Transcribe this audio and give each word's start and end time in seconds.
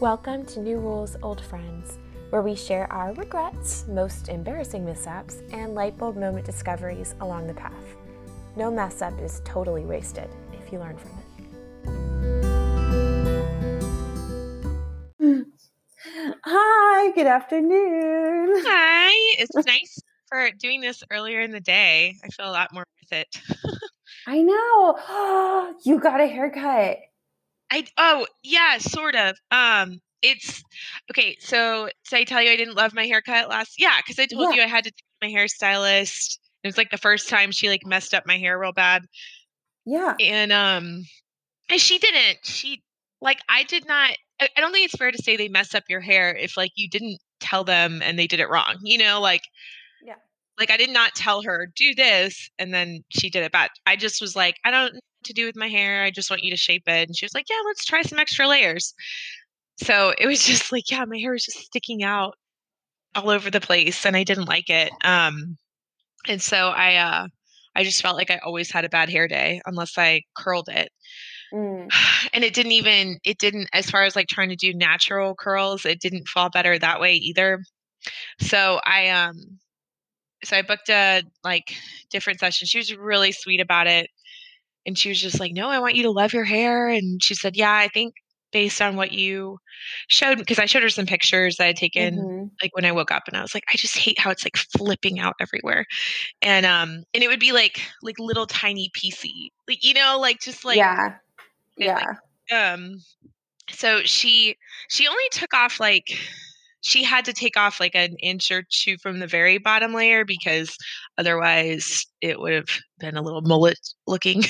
Welcome 0.00 0.44
to 0.48 0.60
New 0.60 0.76
Rules, 0.78 1.16
Old 1.22 1.40
Friends, 1.40 1.96
where 2.28 2.42
we 2.42 2.54
share 2.54 2.86
our 2.92 3.14
regrets, 3.14 3.86
most 3.88 4.28
embarrassing 4.28 4.84
mishaps, 4.84 5.42
and 5.52 5.74
light 5.74 5.96
bulb 5.96 6.18
moment 6.18 6.44
discoveries 6.44 7.14
along 7.22 7.46
the 7.46 7.54
path. 7.54 7.96
No 8.56 8.70
mess 8.70 9.00
up 9.00 9.18
is 9.22 9.40
totally 9.46 9.86
wasted 9.86 10.28
if 10.52 10.70
you 10.70 10.80
learn 10.80 10.98
from 10.98 11.10
it. 15.20 15.46
Hi, 16.44 17.10
good 17.12 17.26
afternoon. 17.26 18.52
Hi. 18.66 19.36
It's 19.38 19.66
nice 19.66 19.98
for 20.28 20.50
doing 20.58 20.82
this 20.82 21.02
earlier 21.10 21.40
in 21.40 21.52
the 21.52 21.60
day. 21.60 22.16
I 22.22 22.28
feel 22.28 22.50
a 22.50 22.52
lot 22.52 22.70
more 22.74 22.84
with 23.00 23.18
it. 23.18 23.40
I 24.26 24.42
know. 24.42 25.74
you 25.84 25.98
got 25.98 26.20
a 26.20 26.26
haircut. 26.26 26.98
I 27.70 27.86
oh 27.98 28.26
yeah, 28.42 28.78
sort 28.78 29.14
of. 29.14 29.36
Um, 29.50 30.00
it's 30.22 30.62
okay. 31.10 31.36
So 31.40 31.88
did 32.08 32.16
I 32.20 32.24
tell 32.24 32.42
you 32.42 32.50
I 32.50 32.56
didn't 32.56 32.74
love 32.76 32.94
my 32.94 33.06
haircut 33.06 33.48
last? 33.48 33.74
Yeah, 33.78 33.98
because 33.98 34.18
I 34.18 34.26
told 34.26 34.50
Yeah. 34.50 34.56
you 34.56 34.62
I 34.62 34.66
had 34.68 34.84
to 34.84 34.90
tell 34.90 35.28
my 35.28 35.34
hairstylist. 35.34 36.38
It 36.62 36.68
was 36.68 36.78
like 36.78 36.90
the 36.90 36.98
first 36.98 37.28
time 37.28 37.52
she 37.52 37.68
like 37.68 37.86
messed 37.86 38.14
up 38.14 38.24
my 38.26 38.38
hair 38.38 38.58
real 38.58 38.72
bad, 38.72 39.02
Yeah. 39.84 40.14
and 40.20 40.52
um, 40.52 41.02
and 41.68 41.80
she 41.80 41.98
didn't. 41.98 42.38
She 42.44 42.82
like 43.20 43.38
I 43.48 43.64
did 43.64 43.86
not. 43.86 44.12
I, 44.40 44.48
I 44.56 44.60
don't 44.60 44.72
think 44.72 44.84
it's 44.86 44.96
fair 44.96 45.10
to 45.12 45.22
say 45.22 45.36
they 45.36 45.48
mess 45.48 45.74
up 45.74 45.84
your 45.88 46.00
hair 46.00 46.34
if 46.34 46.56
like 46.56 46.72
you 46.76 46.88
didn't 46.88 47.18
tell 47.40 47.64
them 47.64 48.00
and 48.02 48.18
they 48.18 48.26
did 48.26 48.40
it 48.40 48.48
wrong. 48.48 48.76
You 48.82 48.98
know, 48.98 49.20
like 49.20 49.42
Yeah. 50.04 50.14
like 50.58 50.70
I 50.70 50.76
did 50.76 50.90
not 50.90 51.14
tell 51.14 51.42
her 51.42 51.68
do 51.76 51.94
this 51.94 52.50
and 52.58 52.72
then 52.74 53.02
she 53.10 53.30
did 53.30 53.42
it 53.44 53.52
bad. 53.52 53.70
I 53.86 53.96
just 53.96 54.20
was 54.20 54.34
like, 54.36 54.56
I 54.64 54.70
don't 54.70 54.94
to 55.26 55.32
do 55.32 55.46
with 55.46 55.56
my 55.56 55.68
hair. 55.68 56.02
I 56.02 56.10
just 56.10 56.30
want 56.30 56.42
you 56.42 56.50
to 56.50 56.56
shape 56.56 56.84
it. 56.86 57.08
And 57.08 57.16
she 57.16 57.24
was 57.24 57.34
like, 57.34 57.46
Yeah, 57.48 57.60
let's 57.66 57.84
try 57.84 58.02
some 58.02 58.18
extra 58.18 58.48
layers. 58.48 58.94
So 59.82 60.14
it 60.18 60.26
was 60.26 60.42
just 60.44 60.72
like, 60.72 60.90
yeah, 60.90 61.04
my 61.04 61.18
hair 61.18 61.32
was 61.32 61.44
just 61.44 61.58
sticking 61.58 62.02
out 62.02 62.34
all 63.14 63.30
over 63.30 63.50
the 63.50 63.60
place 63.60 64.04
and 64.04 64.16
I 64.16 64.24
didn't 64.24 64.48
like 64.48 64.70
it. 64.70 64.92
Um 65.04 65.56
and 66.26 66.42
so 66.42 66.68
I 66.68 66.96
uh 66.96 67.28
I 67.74 67.84
just 67.84 68.00
felt 68.00 68.16
like 68.16 68.30
I 68.30 68.38
always 68.38 68.70
had 68.70 68.84
a 68.84 68.90
bad 68.90 69.10
hair 69.10 69.28
day 69.28 69.60
unless 69.66 69.98
I 69.98 70.22
curled 70.36 70.68
it. 70.68 70.90
Mm. 71.52 71.90
And 72.32 72.44
it 72.44 72.54
didn't 72.54 72.72
even 72.72 73.18
it 73.24 73.38
didn't 73.38 73.68
as 73.72 73.88
far 73.88 74.02
as 74.02 74.16
like 74.16 74.26
trying 74.28 74.50
to 74.50 74.56
do 74.56 74.74
natural 74.74 75.34
curls, 75.34 75.84
it 75.86 76.00
didn't 76.00 76.28
fall 76.28 76.50
better 76.50 76.78
that 76.78 77.00
way 77.00 77.14
either. 77.14 77.60
So 78.40 78.80
I 78.84 79.08
um 79.08 79.58
so 80.44 80.56
I 80.56 80.62
booked 80.62 80.90
a 80.90 81.22
like 81.44 81.74
different 82.10 82.40
session. 82.40 82.66
She 82.66 82.78
was 82.78 82.94
really 82.94 83.32
sweet 83.32 83.60
about 83.60 83.86
it. 83.86 84.10
And 84.86 84.98
she 84.98 85.08
was 85.10 85.20
just 85.20 85.40
like, 85.40 85.52
"No, 85.52 85.68
I 85.68 85.80
want 85.80 85.94
you 85.96 86.02
to 86.04 86.10
love 86.10 86.32
your 86.32 86.44
hair." 86.44 86.88
And 86.88 87.22
she 87.22 87.34
said, 87.34 87.56
"Yeah, 87.56 87.74
I 87.74 87.88
think 87.88 88.14
based 88.52 88.80
on 88.80 88.96
what 88.96 89.12
you 89.12 89.58
showed 90.08 90.38
because 90.38 90.58
I 90.58 90.66
showed 90.66 90.82
her 90.82 90.88
some 90.90 91.06
pictures 91.06 91.56
that 91.56 91.64
I 91.64 91.68
had 91.68 91.76
taken 91.76 92.28
Mhm. 92.28 92.50
like 92.62 92.74
when 92.74 92.86
I 92.86 92.92
woke 92.92 93.10
up 93.10 93.24
and 93.28 93.36
I 93.36 93.42
was 93.42 93.54
like, 93.54 93.64
I 93.72 93.76
just 93.76 93.98
hate 93.98 94.18
how 94.18 94.30
it's 94.30 94.44
like 94.44 94.56
flipping 94.56 95.18
out 95.20 95.34
everywhere. 95.40 95.84
And 96.42 96.66
um 96.66 97.04
and 97.14 97.22
it 97.24 97.28
would 97.28 97.40
be 97.40 97.52
like 97.52 97.80
like 98.02 98.18
little 98.18 98.46
tiny 98.46 98.90
piecey. 98.96 99.50
Like 99.68 99.84
you 99.84 99.94
know, 99.94 100.18
like 100.20 100.40
just 100.40 100.64
like 100.64 100.78
yeah. 100.78 101.18
it, 101.78 101.94
like, 101.96 102.08
Yeah. 102.50 102.72
um 102.74 102.98
so 103.70 104.00
she 104.04 104.56
she 104.90 105.08
only 105.08 105.24
took 105.32 105.54
off 105.54 105.80
like 105.80 106.06
she 106.82 107.02
had 107.02 107.24
to 107.24 107.32
take 107.32 107.56
off 107.56 107.80
like 107.80 107.94
an 107.94 108.16
inch 108.22 108.50
or 108.50 108.64
two 108.70 108.96
from 108.98 109.18
the 109.18 109.26
very 109.26 109.58
bottom 109.58 109.92
layer 109.94 110.24
because 110.24 110.76
otherwise 111.18 112.06
it 112.20 112.40
would 112.40 112.52
have 112.52 112.68
been 112.98 113.16
a 113.16 113.22
little 113.22 113.42
mullet 113.42 113.78
looking 114.06 114.42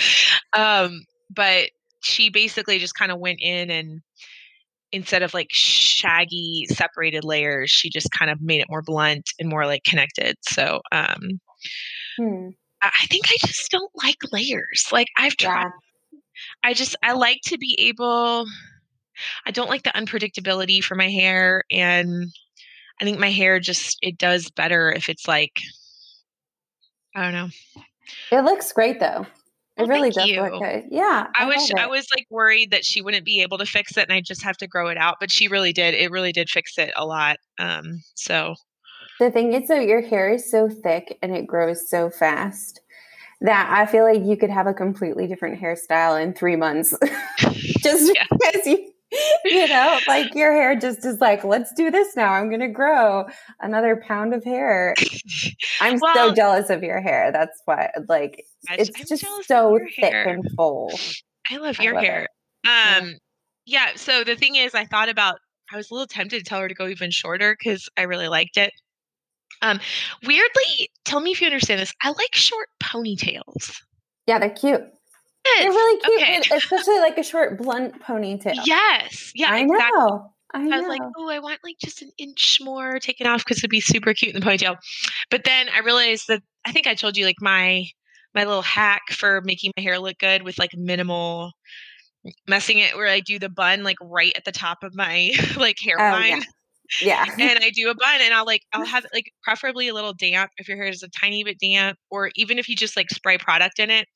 um 0.52 1.02
but 1.30 1.70
she 2.00 2.30
basically 2.30 2.78
just 2.78 2.94
kind 2.94 3.12
of 3.12 3.18
went 3.18 3.38
in 3.40 3.70
and 3.70 4.00
instead 4.92 5.22
of 5.22 5.34
like 5.34 5.48
shaggy 5.50 6.66
separated 6.70 7.24
layers 7.24 7.70
she 7.70 7.90
just 7.90 8.10
kind 8.10 8.30
of 8.30 8.40
made 8.40 8.60
it 8.60 8.70
more 8.70 8.82
blunt 8.82 9.30
and 9.38 9.48
more 9.48 9.66
like 9.66 9.84
connected 9.84 10.36
so 10.42 10.80
um 10.92 11.40
Hmm. 12.16 12.48
i 12.82 13.06
think 13.08 13.26
i 13.28 13.36
just 13.46 13.70
don't 13.70 13.92
like 14.02 14.16
layers 14.32 14.88
like 14.92 15.08
i've 15.18 15.36
tried 15.36 15.64
Yeah. 15.64 15.70
I 16.62 16.72
just 16.74 16.94
I 17.02 17.12
like 17.12 17.40
to 17.46 17.58
be 17.58 17.76
able 17.80 18.46
I 19.46 19.50
don't 19.50 19.68
like 19.68 19.82
the 19.82 19.90
unpredictability 19.90 20.82
for 20.82 20.94
my 20.94 21.08
hair 21.10 21.64
and 21.70 22.26
I 23.00 23.04
think 23.04 23.18
my 23.18 23.30
hair 23.30 23.58
just 23.60 23.98
it 24.02 24.18
does 24.18 24.50
better 24.50 24.92
if 24.92 25.08
it's 25.08 25.26
like 25.26 25.60
I 27.14 27.22
don't 27.22 27.32
know. 27.32 27.48
It 28.30 28.42
looks 28.44 28.72
great 28.72 29.00
though. 29.00 29.26
It 29.76 29.82
Well, 29.82 29.88
really 29.88 30.10
does 30.10 30.28
look 30.30 30.60
good. 30.62 30.84
Yeah. 30.90 31.28
I 31.36 31.44
was 31.46 31.70
love 31.70 31.84
I 31.84 31.86
was 31.86 32.08
like 32.14 32.26
worried 32.30 32.72
that 32.72 32.84
she 32.84 33.00
wouldn't 33.00 33.24
be 33.24 33.42
able 33.42 33.58
to 33.58 33.66
fix 33.66 33.96
it 33.96 34.02
and 34.02 34.12
I 34.12 34.20
just 34.20 34.42
have 34.42 34.56
to 34.58 34.66
grow 34.66 34.88
it 34.88 34.98
out, 34.98 35.16
but 35.20 35.30
she 35.30 35.46
really 35.48 35.72
did. 35.72 35.94
It 35.94 36.10
really 36.10 36.32
did 36.32 36.50
fix 36.50 36.76
it 36.78 36.92
a 36.96 37.06
lot. 37.06 37.38
Um 37.58 38.02
so 38.14 38.54
The 39.20 39.30
thing 39.30 39.52
is, 39.52 39.68
though, 39.68 39.80
your 39.80 40.00
hair 40.00 40.30
is 40.32 40.50
so 40.50 40.68
thick 40.68 41.18
and 41.22 41.34
it 41.36 41.46
grows 41.46 41.88
so 41.88 42.10
fast 42.10 42.80
that 43.40 43.68
I 43.72 43.86
feel 43.90 44.02
like 44.04 44.22
you 44.24 44.36
could 44.36 44.50
have 44.50 44.66
a 44.66 44.74
completely 44.74 45.26
different 45.28 45.60
hairstyle 45.60 46.20
in 46.20 46.32
three 46.34 46.56
months. 46.56 46.92
just 47.82 48.12
Yeah. 48.14 48.24
because 48.30 48.66
you, 48.66 48.92
you 49.44 49.68
know, 49.68 49.98
like 50.06 50.34
your 50.34 50.52
hair 50.52 50.76
just 50.76 51.04
is 51.04 51.20
like, 51.20 51.44
let's 51.44 51.72
do 51.72 51.90
this 51.90 52.14
now. 52.14 52.32
I'm 52.32 52.48
going 52.48 52.60
to 52.60 52.68
grow 52.68 53.26
another 53.60 54.02
pound 54.06 54.34
of 54.34 54.44
hair. 54.44 54.94
I'm 55.80 55.98
so 55.98 56.34
jealous 56.34 56.68
of 56.70 56.82
your 56.82 57.00
hair. 57.00 57.32
That's 57.32 57.60
why, 57.64 57.90
like, 58.08 58.44
I'm 58.68 58.78
it's 58.80 58.90
just 58.90 59.24
so 59.46 59.78
thick 59.96 60.12
hair. 60.12 60.28
and 60.28 60.44
full. 60.56 60.92
I 61.50 61.56
love 61.56 61.76
I 61.80 61.82
your 61.84 61.94
love 61.94 62.04
hair. 62.04 62.22
it. 62.24 62.30
Yeah. 62.64 62.98
Um 63.00 63.14
yeah, 63.64 63.86
so 63.96 64.24
the 64.24 64.34
thing 64.34 64.56
is 64.56 64.74
I 64.74 64.84
thought 64.84 65.08
about 65.08 65.36
I 65.72 65.76
was 65.76 65.90
a 65.90 65.94
little 65.94 66.06
tempted 66.06 66.38
to 66.38 66.44
tell 66.44 66.60
her 66.60 66.68
to 66.68 66.74
go 66.74 66.86
even 66.88 67.10
shorter 67.10 67.56
cuz 67.56 67.88
I 67.96 68.02
really 68.02 68.28
liked 68.28 68.56
it. 68.56 68.72
Um 69.62 69.80
weirdly, 70.26 70.90
tell 71.04 71.20
me 71.20 71.30
if 71.30 71.40
you 71.40 71.46
understand 71.46 71.80
this. 71.80 71.94
I 72.02 72.08
like 72.08 72.34
short 72.34 72.68
ponytails. 72.82 73.80
Yeah, 74.26 74.38
they're 74.38 74.50
cute. 74.50 74.82
They're 75.60 75.70
really 75.70 76.00
cute, 76.00 76.22
okay. 76.22 76.34
and 76.36 76.44
especially 76.52 76.98
like 76.98 77.18
a 77.18 77.22
short, 77.22 77.58
blunt 77.58 78.00
ponytail. 78.02 78.54
Yes. 78.64 79.32
Yeah, 79.34 79.50
I 79.52 79.60
exactly. 79.60 79.90
know. 79.98 80.32
I 80.54 80.60
I 80.62 80.78
was 80.78 80.88
like, 80.88 81.02
oh, 81.18 81.28
I 81.30 81.38
want 81.40 81.58
like 81.62 81.76
just 81.82 82.00
an 82.02 82.10
inch 82.18 82.58
more 82.62 82.98
taken 82.98 83.26
off 83.26 83.44
because 83.44 83.58
it'd 83.58 83.70
be 83.70 83.80
super 83.80 84.14
cute 84.14 84.34
in 84.34 84.40
the 84.40 84.46
ponytail. 84.46 84.76
But 85.30 85.44
then 85.44 85.68
I 85.74 85.80
realized 85.80 86.24
that 86.28 86.42
I 86.64 86.72
think 86.72 86.86
I 86.86 86.94
told 86.94 87.16
you 87.16 87.26
like 87.26 87.40
my 87.40 87.84
my 88.34 88.44
little 88.44 88.62
hack 88.62 89.02
for 89.10 89.40
making 89.42 89.72
my 89.76 89.82
hair 89.82 89.98
look 89.98 90.18
good 90.18 90.42
with 90.42 90.58
like 90.58 90.70
minimal 90.74 91.52
messing 92.46 92.78
it 92.78 92.96
where 92.96 93.08
I 93.08 93.20
do 93.20 93.38
the 93.38 93.48
bun 93.48 93.82
like 93.84 93.96
right 94.02 94.32
at 94.36 94.44
the 94.44 94.52
top 94.52 94.78
of 94.82 94.94
my 94.94 95.32
like 95.56 95.76
Oh, 95.82 95.84
hairline. 95.84 96.42
yeah. 97.00 97.24
and 97.38 97.58
I 97.62 97.70
do 97.70 97.90
a 97.90 97.94
bun 97.94 98.20
and 98.22 98.32
I'll 98.34 98.46
like 98.46 98.62
I'll 98.72 98.84
have 98.86 99.04
it 99.04 99.10
like 99.12 99.30
preferably 99.42 99.88
a 99.88 99.94
little 99.94 100.14
damp 100.14 100.50
if 100.58 100.68
your 100.68 100.76
hair 100.76 100.86
is 100.86 101.02
a 101.02 101.08
tiny 101.08 101.44
bit 101.44 101.58
damp, 101.60 101.98
or 102.10 102.30
even 102.36 102.58
if 102.58 102.68
you 102.68 102.76
just 102.76 102.96
like 102.96 103.10
spray 103.10 103.36
product 103.38 103.78
in 103.78 103.90
it. 103.90 104.06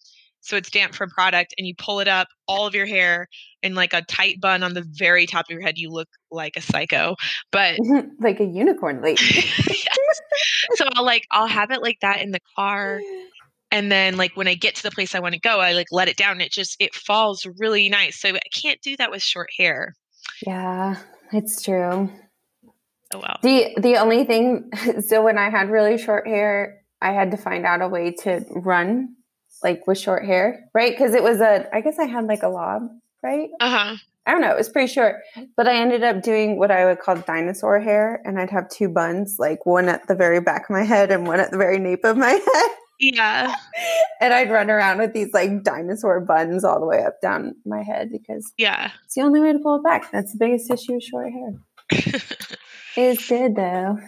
So 0.42 0.56
it's 0.56 0.70
damp 0.70 0.94
from 0.94 1.08
product 1.08 1.54
and 1.56 1.66
you 1.66 1.74
pull 1.76 2.00
it 2.00 2.08
up, 2.08 2.28
all 2.46 2.66
of 2.66 2.74
your 2.74 2.86
hair 2.86 3.28
in 3.62 3.74
like 3.74 3.92
a 3.92 4.02
tight 4.02 4.40
bun 4.40 4.62
on 4.62 4.74
the 4.74 4.84
very 4.86 5.24
top 5.24 5.46
of 5.46 5.50
your 5.50 5.62
head, 5.62 5.78
you 5.78 5.88
look 5.88 6.08
like 6.30 6.56
a 6.56 6.60
psycho. 6.60 7.14
But 7.52 7.78
like 8.20 8.40
a 8.40 8.44
unicorn 8.44 9.00
lady. 9.00 9.22
Yes. 10.04 10.20
so 10.74 10.84
I'll 10.94 11.04
like 11.04 11.26
I'll 11.30 11.46
have 11.46 11.70
it 11.70 11.80
like 11.80 11.98
that 12.00 12.20
in 12.20 12.30
the 12.30 12.40
car. 12.56 13.00
And 13.70 13.90
then 13.90 14.16
like 14.16 14.36
when 14.36 14.48
I 14.48 14.54
get 14.54 14.74
to 14.76 14.82
the 14.82 14.90
place 14.90 15.14
I 15.14 15.20
want 15.20 15.34
to 15.34 15.40
go, 15.40 15.60
I 15.60 15.72
like 15.72 15.86
let 15.90 16.08
it 16.08 16.16
down. 16.16 16.40
It 16.40 16.52
just 16.52 16.76
it 16.78 16.94
falls 16.94 17.46
really 17.58 17.88
nice. 17.88 18.20
So 18.20 18.28
I 18.28 18.40
can't 18.52 18.80
do 18.82 18.96
that 18.98 19.10
with 19.10 19.22
short 19.22 19.50
hair. 19.56 19.94
Yeah, 20.46 20.96
it's 21.32 21.62
true. 21.62 22.10
Oh 23.14 23.18
well. 23.18 23.38
The 23.42 23.74
the 23.78 23.96
only 23.96 24.24
thing 24.24 24.70
so 25.06 25.22
when 25.22 25.38
I 25.38 25.50
had 25.50 25.70
really 25.70 25.98
short 25.98 26.26
hair, 26.26 26.82
I 27.00 27.12
had 27.12 27.30
to 27.30 27.36
find 27.36 27.64
out 27.64 27.80
a 27.80 27.88
way 27.88 28.12
to 28.22 28.44
run 28.50 29.16
like 29.62 29.86
with 29.86 29.98
short 29.98 30.24
hair, 30.24 30.64
right? 30.74 30.92
Because 30.92 31.14
it 31.14 31.22
was 31.22 31.40
a 31.40 31.68
I 31.74 31.80
guess 31.80 31.98
I 31.98 32.04
had 32.06 32.26
like 32.26 32.42
a 32.42 32.48
lob, 32.48 32.82
right? 33.22 33.48
Uh-huh. 33.60 33.96
I 34.24 34.30
don't 34.30 34.40
know, 34.40 34.52
it 34.52 34.56
was 34.56 34.68
pretty 34.68 34.92
short. 34.92 35.16
But 35.56 35.66
I 35.66 35.74
ended 35.74 36.04
up 36.04 36.22
doing 36.22 36.56
what 36.56 36.70
I 36.70 36.84
would 36.84 37.00
call 37.00 37.16
dinosaur 37.16 37.80
hair, 37.80 38.20
and 38.24 38.38
I'd 38.38 38.50
have 38.50 38.68
two 38.68 38.88
buns, 38.88 39.36
like 39.40 39.66
one 39.66 39.88
at 39.88 40.06
the 40.06 40.14
very 40.14 40.40
back 40.40 40.64
of 40.64 40.70
my 40.70 40.84
head 40.84 41.10
and 41.10 41.26
one 41.26 41.40
at 41.40 41.50
the 41.50 41.56
very 41.58 41.78
nape 41.78 42.04
of 42.04 42.16
my 42.16 42.30
head. 42.54 42.70
Yeah. 43.00 43.52
and 44.20 44.32
I'd 44.32 44.48
run 44.50 44.70
around 44.70 44.98
with 44.98 45.12
these 45.12 45.32
like 45.34 45.64
dinosaur 45.64 46.20
buns 46.20 46.62
all 46.62 46.78
the 46.78 46.86
way 46.86 47.02
up 47.02 47.20
down 47.20 47.56
my 47.66 47.82
head 47.82 48.10
because 48.12 48.52
Yeah. 48.58 48.92
it's 49.04 49.14
the 49.16 49.22
only 49.22 49.40
way 49.40 49.52
to 49.52 49.58
pull 49.58 49.76
it 49.76 49.82
back. 49.82 50.12
That's 50.12 50.30
the 50.32 50.38
biggest 50.38 50.70
issue 50.70 50.94
with 50.94 51.02
short 51.02 51.32
hair. 51.32 51.54
It's 52.96 53.26
good 53.26 53.56
though. 53.56 53.98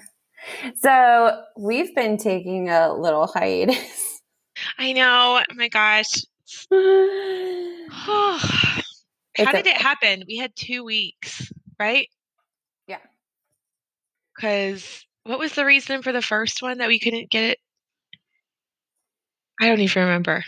So 0.76 1.42
we've 1.58 1.94
been 1.94 2.18
taking 2.18 2.68
a 2.68 2.92
little 2.92 3.26
hiatus. 3.26 4.13
I 4.78 4.92
know. 4.92 5.40
Oh 5.50 5.54
my 5.54 5.68
gosh. 5.68 6.12
How 9.36 9.50
It's 9.50 9.52
did 9.52 9.66
it 9.66 9.80
happen? 9.80 10.24
We 10.28 10.36
had 10.36 10.54
two 10.54 10.84
weeks, 10.84 11.52
right? 11.78 12.08
Yeah. 12.86 13.00
Because 14.36 15.04
what 15.24 15.40
was 15.40 15.54
the 15.54 15.64
reason 15.64 16.02
for 16.02 16.12
the 16.12 16.22
first 16.22 16.62
one 16.62 16.78
that 16.78 16.88
we 16.88 17.00
couldn't 17.00 17.30
get 17.30 17.44
it? 17.44 17.58
I 19.60 19.68
don't 19.68 19.80
even 19.80 20.04
remember. 20.04 20.44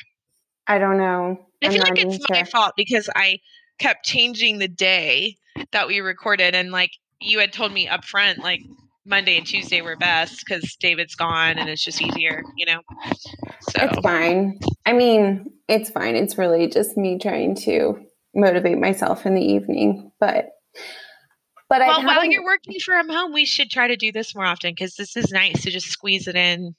I 0.68 0.78
don't 0.78 0.98
know. 0.98 1.46
I 1.62 1.70
feel 1.70 1.82
like 1.82 1.98
it's 1.98 2.24
my 2.30 2.38
sure. 2.38 2.46
fault 2.46 2.74
because 2.76 3.08
I 3.16 3.40
kept 3.78 4.04
changing 4.04 4.58
the 4.58 4.68
day 4.68 5.36
that 5.72 5.88
we 5.88 6.00
recorded 6.00 6.54
and 6.54 6.70
like 6.70 6.90
you 7.20 7.38
had 7.38 7.52
told 7.52 7.72
me 7.72 7.88
up 7.88 8.04
front 8.04 8.38
like 8.38 8.60
Monday 9.06 9.38
and 9.38 9.46
Tuesday 9.46 9.80
were 9.80 9.96
best 9.96 10.44
because 10.44 10.76
David's 10.76 11.14
gone 11.14 11.58
and 11.58 11.68
it's 11.68 11.84
just 11.84 12.02
easier, 12.02 12.42
you 12.56 12.66
know. 12.66 12.80
So 13.70 13.84
it's 13.84 13.98
fine. 14.00 14.58
I 14.84 14.92
mean, 14.92 15.46
it's 15.68 15.90
fine. 15.90 16.16
It's 16.16 16.36
really 16.36 16.68
just 16.68 16.96
me 16.96 17.18
trying 17.18 17.54
to 17.62 17.98
motivate 18.34 18.78
myself 18.78 19.24
in 19.24 19.34
the 19.34 19.44
evening. 19.44 20.10
But 20.18 20.50
but 21.68 21.82
I 21.82 21.88
well, 21.88 22.04
while 22.04 22.24
you're 22.24 22.44
working 22.44 22.76
from 22.84 23.08
home, 23.08 23.32
we 23.32 23.44
should 23.44 23.70
try 23.70 23.88
to 23.88 23.96
do 23.96 24.12
this 24.12 24.34
more 24.34 24.44
often 24.44 24.72
because 24.72 24.94
this 24.94 25.16
is 25.16 25.32
nice 25.32 25.62
to 25.62 25.70
just 25.70 25.88
squeeze 25.88 26.28
it 26.28 26.36
in, 26.36 26.74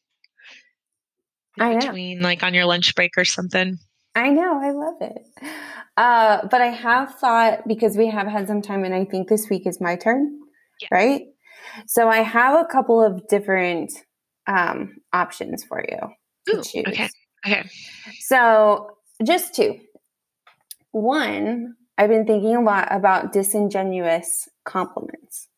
between, 1.58 2.20
know. 2.20 2.28
like 2.28 2.44
on 2.44 2.54
your 2.54 2.66
lunch 2.66 2.96
break 2.96 3.12
or 3.18 3.26
something. 3.26 3.78
I 4.16 4.30
know, 4.30 4.60
I 4.62 4.72
love 4.72 4.96
it. 5.02 5.28
Uh, 5.96 6.48
but 6.50 6.62
I 6.62 6.68
have 6.68 7.16
thought 7.16 7.68
because 7.68 7.98
we 7.98 8.08
have 8.08 8.28
had 8.28 8.48
some 8.48 8.62
time, 8.62 8.84
and 8.84 8.94
I 8.94 9.06
think 9.06 9.28
this 9.28 9.50
week 9.50 9.66
is 9.66 9.82
my 9.82 9.96
turn, 9.96 10.40
right? 10.92 11.24
So 11.86 12.10
I 12.10 12.22
have 12.22 12.60
a 12.60 12.66
couple 12.66 13.04
of 13.04 13.28
different 13.28 13.92
um, 14.48 14.98
options 15.14 15.64
for 15.64 15.84
you 15.88 15.98
to 16.48 16.60
Ooh, 16.60 16.64
choose. 16.64 16.86
Okay. 16.88 17.10
Okay. 17.46 17.70
So 18.20 18.98
just 19.24 19.56
two. 19.56 19.80
One, 20.92 21.76
I've 21.98 22.10
been 22.10 22.26
thinking 22.26 22.56
a 22.56 22.62
lot 22.62 22.88
about 22.92 23.34
disingenuous 23.34 24.48
compliments. 24.66 25.50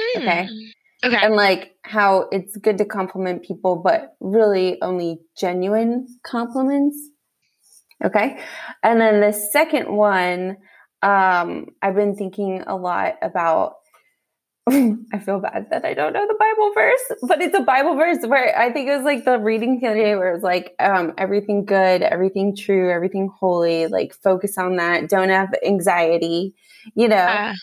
Mm. 0.00 0.20
Okay. 0.20 0.48
Okay. 1.04 1.18
And 1.20 1.34
like 1.34 1.72
how 1.82 2.28
it's 2.30 2.56
good 2.56 2.78
to 2.78 2.84
compliment 2.84 3.42
people, 3.42 3.76
but 3.76 4.14
really 4.20 4.80
only 4.82 5.20
genuine 5.36 6.06
compliments. 6.24 6.96
Okay. 8.04 8.38
And 8.82 9.00
then 9.00 9.20
the 9.20 9.32
second 9.32 9.94
one, 9.94 10.58
um, 11.02 11.66
I've 11.80 11.96
been 11.96 12.14
thinking 12.14 12.62
a 12.66 12.76
lot 12.76 13.14
about 13.22 13.74
I 14.70 15.18
feel 15.18 15.40
bad 15.40 15.66
that 15.70 15.84
I 15.84 15.92
don't 15.92 16.12
know 16.12 16.26
the 16.26 16.38
Bible 16.38 16.72
verse, 16.72 17.18
but 17.22 17.42
it's 17.42 17.56
a 17.56 17.62
Bible 17.62 17.96
verse 17.96 18.24
where 18.24 18.56
I 18.56 18.72
think 18.72 18.88
it 18.88 18.96
was 18.96 19.04
like 19.04 19.24
the 19.24 19.38
reading 19.38 19.80
today 19.80 20.14
where 20.14 20.34
it's 20.34 20.44
like 20.44 20.74
um, 20.78 21.14
everything 21.18 21.64
good, 21.64 22.02
everything 22.02 22.54
true, 22.54 22.90
everything 22.90 23.28
holy, 23.40 23.88
like 23.88 24.14
focus 24.14 24.56
on 24.58 24.76
that. 24.76 25.08
Don't 25.08 25.30
have 25.30 25.48
anxiety, 25.66 26.54
you 26.94 27.08
know. 27.08 27.16
Uh. 27.16 27.54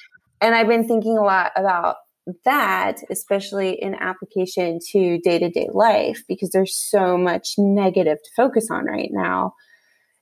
And 0.42 0.56
I've 0.56 0.68
been 0.68 0.88
thinking 0.88 1.18
a 1.18 1.22
lot 1.24 1.52
about 1.56 1.98
that, 2.44 2.98
especially 3.10 3.82
in 3.82 3.96
application 3.96 4.80
to 4.92 5.20
day 5.20 5.40
to 5.40 5.50
day 5.50 5.70
life, 5.72 6.24
because 6.28 6.50
there's 6.52 6.76
so 6.76 7.18
much 7.18 7.54
negative 7.58 8.18
to 8.18 8.30
focus 8.36 8.70
on 8.70 8.86
right 8.86 9.10
now. 9.12 9.54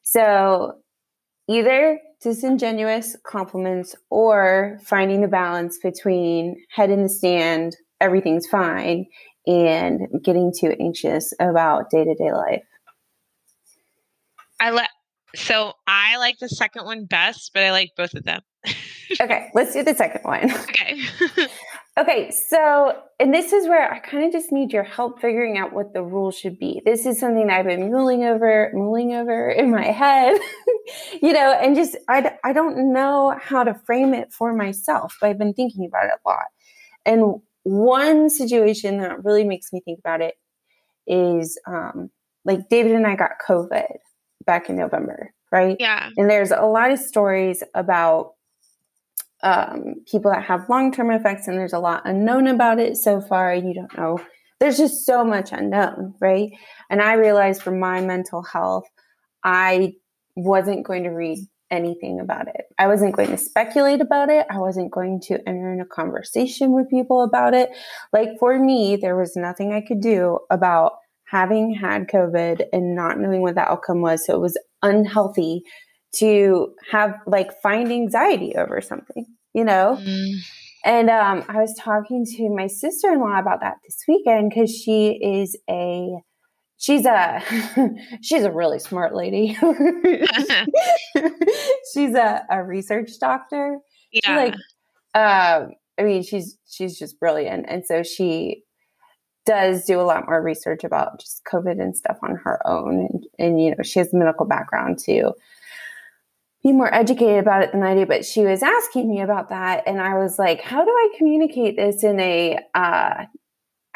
So 0.04 0.74
either 1.50 2.00
disingenuous 2.22 3.16
compliments 3.26 3.96
or 4.10 4.80
finding 4.84 5.22
the 5.22 5.28
balance 5.28 5.78
between 5.82 6.56
head 6.70 6.90
in 6.90 7.04
the 7.04 7.10
sand, 7.10 7.76
everything's 8.02 8.48
fine, 8.48 9.06
and 9.46 10.02
getting 10.24 10.52
too 10.58 10.76
anxious 10.80 11.34
about 11.40 11.90
day 11.90 12.04
to 12.04 12.16
day 12.16 12.32
life. 12.32 12.64
I 14.60 14.72
let 14.72 14.90
so 15.36 15.74
I 15.86 16.18
like 16.18 16.40
the 16.40 16.50
second 16.50 16.86
one 16.86 17.06
best, 17.06 17.52
but 17.54 17.64
I 17.64 17.72
like 17.72 17.92
both 17.96 18.14
of 18.14 18.24
them. 18.24 18.42
okay, 19.22 19.50
let's 19.54 19.74
do 19.74 19.84
the 19.84 19.96
second 19.96 20.22
one. 20.24 20.52
Okay. 20.70 21.02
Okay, 22.00 22.30
so, 22.30 22.96
and 23.20 23.34
this 23.34 23.52
is 23.52 23.68
where 23.68 23.92
I 23.92 23.98
kind 23.98 24.24
of 24.24 24.32
just 24.32 24.52
need 24.52 24.72
your 24.72 24.84
help 24.84 25.20
figuring 25.20 25.58
out 25.58 25.74
what 25.74 25.94
the 25.94 26.04
rule 26.04 26.30
should 26.30 26.60
be. 26.60 26.80
This 26.86 27.08
is 27.08 27.20
something 27.20 27.48
that 27.48 27.58
I've 27.58 27.66
been 27.66 27.92
mulling 27.92 28.24
over, 28.24 28.70
mulling 28.76 29.14
over 29.14 29.50
in 29.50 29.72
my 29.72 29.86
head, 29.86 30.38
you 31.24 31.34
know, 31.34 31.54
and 31.54 31.76
just, 31.76 31.98
I, 32.08 32.38
I 32.44 32.54
don't 32.54 32.94
know 32.94 33.36
how 33.42 33.64
to 33.64 33.74
frame 33.74 34.14
it 34.14 34.32
for 34.32 34.54
myself, 34.54 35.18
but 35.20 35.32
I've 35.32 35.40
been 35.40 35.56
thinking 35.56 35.88
about 35.88 36.06
it 36.06 36.12
a 36.24 36.30
lot. 36.30 36.46
And 37.04 37.42
one 37.64 38.30
situation 38.30 39.00
that 39.00 39.24
really 39.24 39.44
makes 39.44 39.74
me 39.74 39.82
think 39.84 39.98
about 39.98 40.22
it 40.22 40.36
is 41.08 41.60
um, 41.68 42.12
like 42.46 42.70
David 42.70 42.92
and 42.92 43.08
I 43.08 43.16
got 43.16 43.32
COVID 43.48 43.88
back 44.46 44.70
in 44.70 44.76
November, 44.76 45.34
right? 45.52 45.78
Yeah. 45.80 46.12
And 46.16 46.30
there's 46.30 46.52
a 46.52 46.66
lot 46.66 46.92
of 46.92 47.00
stories 47.00 47.64
about 47.74 48.34
um, 49.48 49.96
people 50.12 50.32
that 50.32 50.44
have 50.44 50.68
long 50.70 50.92
term 50.92 51.10
effects, 51.10 51.48
and 51.48 51.58
there's 51.58 51.74
a 51.74 51.80
lot 51.80 52.02
unknown 52.04 52.48
about 52.48 52.80
it 52.80 52.98
so 52.98 53.22
far. 53.22 53.56
You 53.56 53.74
don't 53.74 53.98
know. 53.98 54.20
There's 54.60 54.78
just 54.78 55.06
so 55.06 55.24
much 55.24 55.52
unknown, 55.52 56.16
right? 56.20 56.52
And 56.90 57.02
I 57.02 57.14
realized 57.14 57.62
for 57.62 57.72
my 57.72 58.02
mental 58.02 58.44
health, 58.44 58.86
I 59.44 59.94
wasn't 60.36 60.86
going 60.86 61.04
to 61.04 61.10
read 61.10 61.40
anything 61.70 62.20
about 62.20 62.48
it. 62.48 62.66
I 62.78 62.88
wasn't 62.88 63.16
going 63.16 63.30
to 63.30 63.38
speculate 63.38 64.02
about 64.02 64.30
it. 64.30 64.48
I 64.50 64.58
wasn't 64.58 64.92
going 64.92 65.22
to 65.28 65.40
enter 65.48 65.72
in 65.72 65.80
a 65.80 65.86
conversation 65.86 66.72
with 66.72 66.90
people 66.90 67.24
about 67.24 67.54
it. 67.54 67.70
Like 68.12 68.30
for 68.40 68.58
me, 68.58 68.96
there 68.96 69.18
was 69.18 69.36
nothing 69.36 69.74
I 69.74 69.82
could 69.82 70.02
do 70.02 70.40
about 70.50 70.94
having 71.26 71.74
had 71.74 72.08
COVID 72.08 72.66
and 72.74 72.96
not 72.96 73.20
knowing 73.20 73.42
what 73.42 73.56
the 73.56 73.62
outcome 73.62 74.02
was. 74.02 74.26
So 74.26 74.36
it 74.36 74.42
was 74.42 74.58
unhealthy 74.82 75.64
to 76.16 76.74
have 76.92 77.14
like 77.28 77.52
find 77.62 77.92
anxiety 77.92 78.56
over 78.56 78.82
something, 78.82 79.26
you 79.58 79.66
know? 79.66 79.98
Mm. 80.00 80.36
And 80.86 81.10
um, 81.10 81.44
I 81.50 81.60
was 81.60 81.76
talking 81.80 82.26
to 82.38 82.50
my 82.50 82.68
sister 82.68 83.12
in 83.12 83.20
law 83.20 83.40
about 83.40 83.62
that 83.62 83.78
this 83.84 84.04
weekend 84.08 84.52
because 84.52 84.70
she 84.70 85.14
is 85.14 85.58
a 85.68 86.10
she's 86.78 87.06
a 87.08 87.42
she's 88.22 88.44
a 88.44 88.52
really 88.52 88.78
smart 88.78 89.16
lady. 89.16 89.58
she's 91.94 92.14
a, 92.14 92.44
a 92.52 92.64
research 92.64 93.10
doctor. 93.20 93.80
Yeah. 94.12 94.22
She 94.24 94.32
like 94.32 94.54
um 95.16 95.72
I 95.98 96.04
mean 96.04 96.22
she's 96.22 96.60
she's 96.70 97.00
just 97.00 97.20
brilliant. 97.20 97.66
And 97.68 97.84
so 97.84 98.04
she 98.04 98.62
does 99.48 99.86
do 99.86 100.00
a 100.00 100.04
lot 100.04 100.28
more 100.28 100.44
research 100.44 100.84
about 100.84 101.20
just 101.20 101.42
COVID 101.52 101.82
and 101.82 101.98
stuff 101.98 102.18
on 102.22 102.36
her 102.44 102.62
own. 102.68 103.08
And, 103.10 103.26
and 103.40 103.62
you 103.62 103.72
know, 103.72 103.82
she 103.84 103.98
has 103.98 104.14
a 104.14 104.18
medical 104.18 104.46
background 104.46 105.00
too 105.04 105.34
be 106.68 106.74
more 106.74 106.94
educated 106.94 107.40
about 107.40 107.64
it 107.64 107.72
than 107.72 107.82
I 107.82 107.96
do, 107.96 108.06
but 108.06 108.26
she 108.26 108.44
was 108.44 108.62
asking 108.62 109.10
me 109.10 109.22
about 109.22 109.50
that, 109.50 109.84
and 109.88 110.02
I 110.02 110.18
was 110.18 110.38
like, 110.38 110.62
"How 110.62 110.84
do 110.84 110.92
I 110.92 111.10
communicate 111.18 111.78
this 111.78 112.04
in 112.04 112.20
a? 112.20 112.58
Uh, 112.76 113.26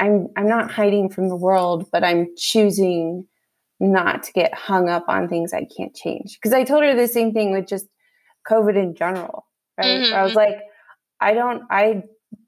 I'm 0.00 0.28
I'm 0.36 0.48
not 0.48 0.70
hiding 0.70 1.10
from 1.10 1.28
the 1.28 1.36
world, 1.36 1.88
but 1.92 2.02
I'm 2.02 2.28
choosing 2.36 3.26
not 3.78 4.22
to 4.24 4.32
get 4.32 4.54
hung 4.54 4.88
up 4.88 5.04
on 5.08 5.28
things 5.28 5.52
I 5.52 5.66
can't 5.76 5.94
change." 5.94 6.38
Because 6.40 6.54
I 6.54 6.64
told 6.64 6.82
her 6.82 6.94
the 6.94 7.08
same 7.08 7.32
thing 7.32 7.52
with 7.52 7.66
just 7.66 7.86
COVID 8.50 8.76
in 8.76 8.94
general, 8.94 9.46
right? 9.76 10.00
Mm-hmm. 10.00 10.14
I 10.14 10.22
was 10.22 10.34
like, 10.34 10.56
I 11.20 11.34
don't 11.34 11.64
I 11.70 12.04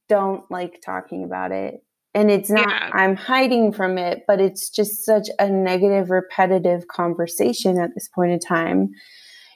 don't 0.09 0.51
like 0.51 0.81
talking 0.85 1.25
about 1.25 1.53
it. 1.53 1.83
And 2.17 2.31
it's 2.31 2.49
not, 2.49 2.69
yeah. 2.69 2.91
I'm 2.93 3.17
hiding 3.17 3.73
from 3.73 3.99
it, 3.99 4.23
but 4.29 4.41
it's 4.41 4.71
just 4.71 5.05
such 5.05 5.27
a 5.41 5.51
negative, 5.51 6.11
repetitive 6.11 6.87
conversation 6.87 7.77
at 7.77 7.91
this 7.95 8.09
point 8.09 8.31
in 8.31 8.39
time 8.39 8.91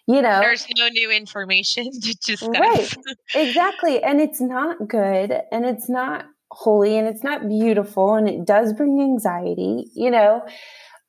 you 0.08 0.22
know? 0.22 0.40
There's 0.40 0.66
no 0.76 0.88
new 0.88 1.10
information 1.10 1.90
to 2.00 2.14
discuss 2.24 2.48
right. 2.48 2.94
Exactly 3.34 4.02
and 4.02 4.20
it's 4.20 4.40
not 4.40 4.88
good 4.88 5.32
and 5.52 5.64
it's 5.64 5.88
not 5.88 6.26
holy 6.50 6.96
and 6.96 7.06
it's 7.06 7.22
not 7.22 7.46
beautiful 7.46 8.14
and 8.14 8.28
it 8.28 8.44
does 8.46 8.72
bring 8.72 9.00
anxiety 9.00 9.86
you 9.94 10.10
know? 10.10 10.42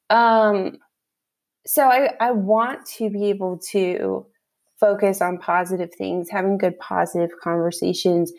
Um 0.09 0.77
so 1.65 1.83
i 1.83 2.09
i 2.19 2.31
want 2.31 2.85
to 2.85 3.09
be 3.09 3.29
able 3.29 3.59
to 3.71 4.25
focus 4.79 5.21
on 5.21 5.37
positive 5.37 5.93
things 5.93 6.29
having 6.29 6.57
good 6.57 6.77
positive 6.79 7.29
conversations 7.43 8.31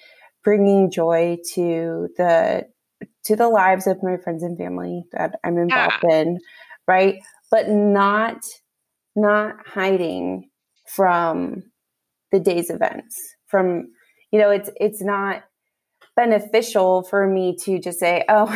bringing 0.42 0.90
joy 0.90 1.36
to 1.54 2.08
the 2.16 2.66
to 3.24 3.36
the 3.36 3.48
lives 3.48 3.86
of 3.86 4.02
my 4.02 4.16
friends 4.16 4.42
and 4.42 4.56
family 4.56 5.04
that 5.12 5.38
i'm 5.44 5.58
involved 5.58 6.02
yeah. 6.02 6.20
in 6.20 6.38
right? 6.90 7.22
But 7.50 7.68
not 7.68 8.38
not 9.16 9.56
hiding 9.66 10.49
from 10.94 11.62
the 12.32 12.40
day's 12.40 12.70
events 12.70 13.16
from 13.46 13.88
you 14.30 14.38
know 14.38 14.50
it's 14.50 14.70
it's 14.76 15.02
not 15.02 15.42
beneficial 16.16 17.02
for 17.02 17.26
me 17.26 17.56
to 17.56 17.78
just 17.78 17.98
say 17.98 18.24
oh 18.28 18.46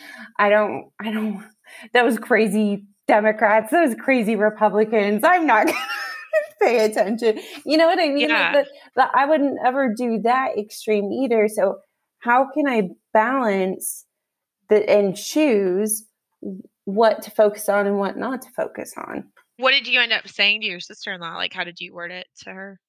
i 0.38 0.48
don't 0.48 0.90
i 1.00 1.10
don't 1.10 1.42
those 1.92 2.18
crazy 2.18 2.84
democrats 3.06 3.70
those 3.70 3.94
crazy 3.94 4.36
republicans 4.36 5.22
i'm 5.24 5.46
not 5.46 5.66
gonna 6.34 6.64
pay 6.64 6.84
attention. 6.84 7.40
You 7.64 7.76
know 7.76 7.86
what 7.86 7.98
i 7.98 8.08
mean? 8.08 8.30
Yeah. 8.30 8.52
like 8.54 8.66
that 8.96 9.10
i 9.14 9.26
wouldn't 9.26 9.58
ever 9.64 9.92
do 9.96 10.20
that 10.22 10.58
extreme 10.58 11.12
either. 11.12 11.48
So 11.48 11.78
how 12.20 12.48
can 12.52 12.66
i 12.66 12.88
balance 13.12 14.04
the 14.68 14.88
and 14.88 15.16
choose 15.16 16.04
what 16.84 17.22
to 17.22 17.30
focus 17.30 17.68
on 17.68 17.86
and 17.86 17.98
what 17.98 18.16
not 18.16 18.42
to 18.42 18.50
focus 18.50 18.94
on 18.96 19.24
what 19.56 19.72
did 19.72 19.86
you 19.86 20.00
end 20.00 20.12
up 20.12 20.28
saying 20.28 20.62
to 20.62 20.66
your 20.66 20.80
sister-in-law? 20.80 21.36
Like, 21.36 21.52
how 21.52 21.64
did 21.64 21.80
you 21.80 21.94
word 21.94 22.10
it 22.10 22.26
to 22.44 22.50
her? 22.50 22.80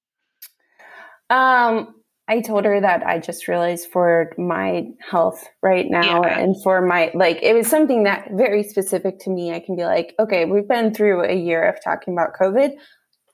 Um, 1.29 1.95
I 2.27 2.41
told 2.41 2.65
her 2.65 2.81
that 2.81 3.05
I 3.05 3.19
just 3.19 3.47
realized 3.47 3.89
for 3.91 4.31
my 4.37 4.85
health 4.99 5.43
right 5.61 5.85
now 5.87 6.23
yeah. 6.23 6.39
and 6.39 6.55
for 6.63 6.81
my 6.81 7.11
like 7.13 7.37
it 7.43 7.53
was 7.53 7.67
something 7.67 8.03
that 8.03 8.29
very 8.31 8.63
specific 8.63 9.19
to 9.21 9.29
me. 9.29 9.53
I 9.53 9.59
can 9.59 9.75
be 9.75 9.85
like, 9.85 10.15
okay, 10.19 10.45
we've 10.45 10.67
been 10.67 10.93
through 10.93 11.23
a 11.23 11.35
year 11.35 11.63
of 11.67 11.75
talking 11.83 12.13
about 12.13 12.33
COVID. 12.39 12.71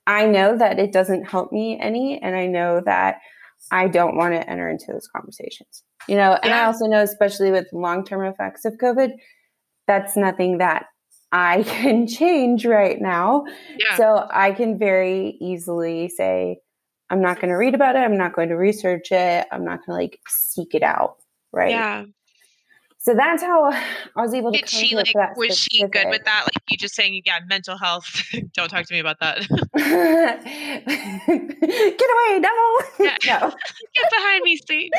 I 0.07 0.25
know 0.25 0.57
that 0.57 0.79
it 0.79 0.91
doesn't 0.91 1.25
help 1.25 1.53
me 1.53 1.79
any, 1.79 2.21
and 2.21 2.35
I 2.35 2.47
know 2.47 2.81
that 2.85 3.17
I 3.71 3.87
don't 3.87 4.17
want 4.17 4.33
to 4.33 4.49
enter 4.49 4.69
into 4.69 4.87
those 4.91 5.07
conversations. 5.15 5.83
You 6.07 6.15
know, 6.17 6.33
and 6.33 6.49
yeah. 6.49 6.63
I 6.63 6.65
also 6.65 6.87
know, 6.87 7.01
especially 7.01 7.51
with 7.51 7.67
long 7.71 8.03
term 8.03 8.25
effects 8.25 8.65
of 8.65 8.73
COVID, 8.81 9.11
that's 9.87 10.17
nothing 10.17 10.57
that 10.57 10.87
I 11.31 11.63
can 11.67 12.07
change 12.07 12.65
right 12.65 12.99
now. 12.99 13.45
Yeah. 13.77 13.97
So 13.97 14.27
I 14.31 14.51
can 14.51 14.77
very 14.77 15.37
easily 15.39 16.09
say, 16.09 16.59
I'm 17.09 17.21
not 17.21 17.37
going 17.37 17.49
to 17.49 17.55
read 17.55 17.75
about 17.75 17.95
it. 17.95 17.99
I'm 17.99 18.17
not 18.17 18.33
going 18.33 18.49
to 18.49 18.55
research 18.55 19.11
it. 19.11 19.47
I'm 19.51 19.65
not 19.65 19.85
going 19.85 19.97
to 19.97 20.03
like 20.03 20.19
seek 20.27 20.73
it 20.73 20.83
out. 20.83 21.17
Right. 21.51 21.71
Yeah. 21.71 22.05
So 23.03 23.15
that's 23.15 23.41
how 23.41 23.65
I 24.15 24.21
was 24.21 24.33
able 24.33 24.51
to. 24.51 24.59
Did 24.59 24.69
she 24.69 24.95
like? 24.95 25.13
Was 25.35 25.57
she 25.57 25.85
good 25.87 26.07
with 26.09 26.23
that? 26.25 26.43
Like 26.43 26.63
you 26.69 26.77
just 26.77 26.95
saying, 26.95 27.23
yeah, 27.25 27.39
mental 27.47 27.77
health. 27.77 28.23
Don't 28.53 28.69
talk 28.69 28.85
to 28.85 28.93
me 28.93 28.99
about 28.99 29.19
that. 29.19 29.39
Get 31.79 32.09
away, 32.11 32.39
devil! 32.39 32.77
Yeah. 32.99 33.17
No. 33.25 33.49
Get 33.49 34.11
behind 34.11 34.43
me, 34.43 34.59
Satan. 34.67 34.91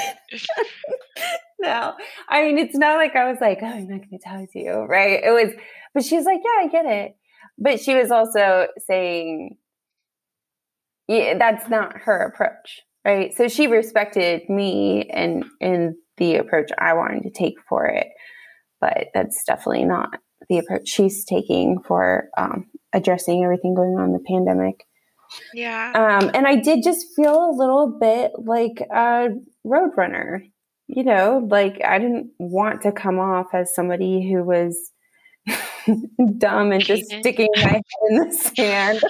no, 1.60 1.94
I 2.28 2.42
mean 2.42 2.58
it's 2.58 2.76
not 2.76 2.96
like 2.96 3.14
I 3.14 3.30
was 3.30 3.40
like, 3.40 3.58
oh, 3.62 3.66
I'm 3.66 3.88
not 3.88 4.00
going 4.00 4.10
to 4.10 4.18
talk 4.18 4.52
to 4.52 4.58
you, 4.58 4.82
right? 4.82 5.22
It 5.22 5.30
was, 5.30 5.52
but 5.94 6.04
she 6.04 6.16
was 6.16 6.24
like, 6.24 6.40
yeah, 6.44 6.64
I 6.64 6.68
get 6.68 6.86
it. 6.86 7.16
But 7.58 7.80
she 7.80 7.94
was 7.94 8.10
also 8.10 8.66
saying, 8.86 9.56
yeah, 11.08 11.36
that's 11.38 11.68
not 11.68 11.96
her 11.98 12.22
approach, 12.22 12.80
right? 13.04 13.34
So 13.34 13.48
she 13.48 13.66
respected 13.66 14.48
me 14.48 15.08
and 15.10 15.44
and 15.60 15.94
the 16.16 16.36
approach 16.36 16.70
I 16.78 16.94
wanted 16.94 17.22
to 17.24 17.30
take 17.30 17.56
for 17.68 17.86
it. 17.86 18.08
But 18.80 19.08
that's 19.14 19.44
definitely 19.44 19.84
not 19.84 20.10
the 20.48 20.58
approach 20.58 20.88
she's 20.88 21.24
taking 21.24 21.78
for 21.86 22.28
um, 22.36 22.66
addressing 22.92 23.44
everything 23.44 23.74
going 23.74 23.96
on 23.98 24.06
in 24.06 24.12
the 24.12 24.24
pandemic. 24.26 24.86
Yeah. 25.54 25.92
Um, 25.94 26.30
and 26.34 26.46
I 26.46 26.56
did 26.56 26.82
just 26.82 27.06
feel 27.16 27.50
a 27.50 27.56
little 27.56 27.96
bit 27.98 28.32
like 28.38 28.86
a 28.90 29.28
roadrunner, 29.66 30.40
you 30.88 31.04
know, 31.04 31.46
like 31.50 31.80
I 31.84 31.98
didn't 31.98 32.32
want 32.38 32.82
to 32.82 32.92
come 32.92 33.18
off 33.18 33.46
as 33.54 33.74
somebody 33.74 34.30
who 34.30 34.44
was 34.44 34.91
dumb 36.38 36.72
and 36.72 36.84
just 36.84 37.06
sticking 37.06 37.48
my 37.56 37.62
head 37.62 37.82
in 38.10 38.16
the 38.16 38.32
sand 38.32 39.02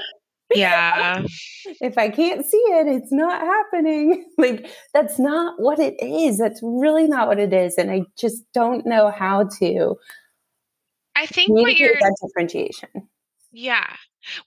yeah. 0.54 1.22
if 1.80 1.98
I 1.98 2.08
can't 2.08 2.44
see 2.44 2.56
it, 2.56 2.86
it's 2.86 3.12
not 3.12 3.40
happening. 3.40 4.26
Like, 4.38 4.70
that's 4.92 5.20
not 5.20 5.60
what 5.60 5.78
it 5.78 5.94
is. 6.02 6.38
That's 6.38 6.58
really 6.64 7.06
not 7.06 7.28
what 7.28 7.38
it 7.38 7.52
is. 7.52 7.76
And 7.78 7.92
I 7.92 8.02
just 8.18 8.42
don't 8.52 8.84
know 8.84 9.10
how 9.10 9.48
to. 9.60 9.96
I 11.14 11.26
think 11.26 11.50
what 11.50 11.76
you're. 11.76 11.94
That 12.00 12.16
differentiation. 12.20 12.88
Yeah. 13.52 13.86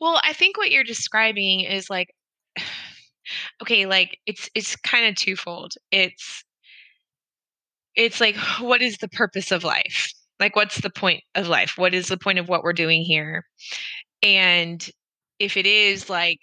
Well, 0.02 0.20
I 0.24 0.34
think 0.34 0.58
what 0.58 0.72
you're 0.72 0.84
describing 0.84 1.62
is 1.62 1.90
like, 1.90 2.14
okay, 3.62 3.86
like 3.86 4.18
it's 4.26 4.50
it's 4.54 4.76
kind 4.76 5.08
of 5.08 5.16
twofold. 5.16 5.76
It's 5.92 6.44
it's 7.96 8.20
like 8.20 8.36
what 8.60 8.82
is 8.82 8.98
the 8.98 9.10
purpose 9.10 9.52
of 9.52 9.64
life? 9.64 10.12
Like 10.40 10.56
what's 10.56 10.82
the 10.82 10.90
point 10.90 11.24
of 11.36 11.48
life? 11.48 11.74
What 11.78 11.94
is 11.94 12.08
the 12.08 12.18
point 12.18 12.40
of 12.40 12.50
what 12.50 12.64
we're 12.64 12.74
doing 12.74 13.04
here? 13.04 13.46
And 14.24 14.86
if 15.40 15.58
it 15.58 15.66
is 15.66 16.10
like 16.10 16.40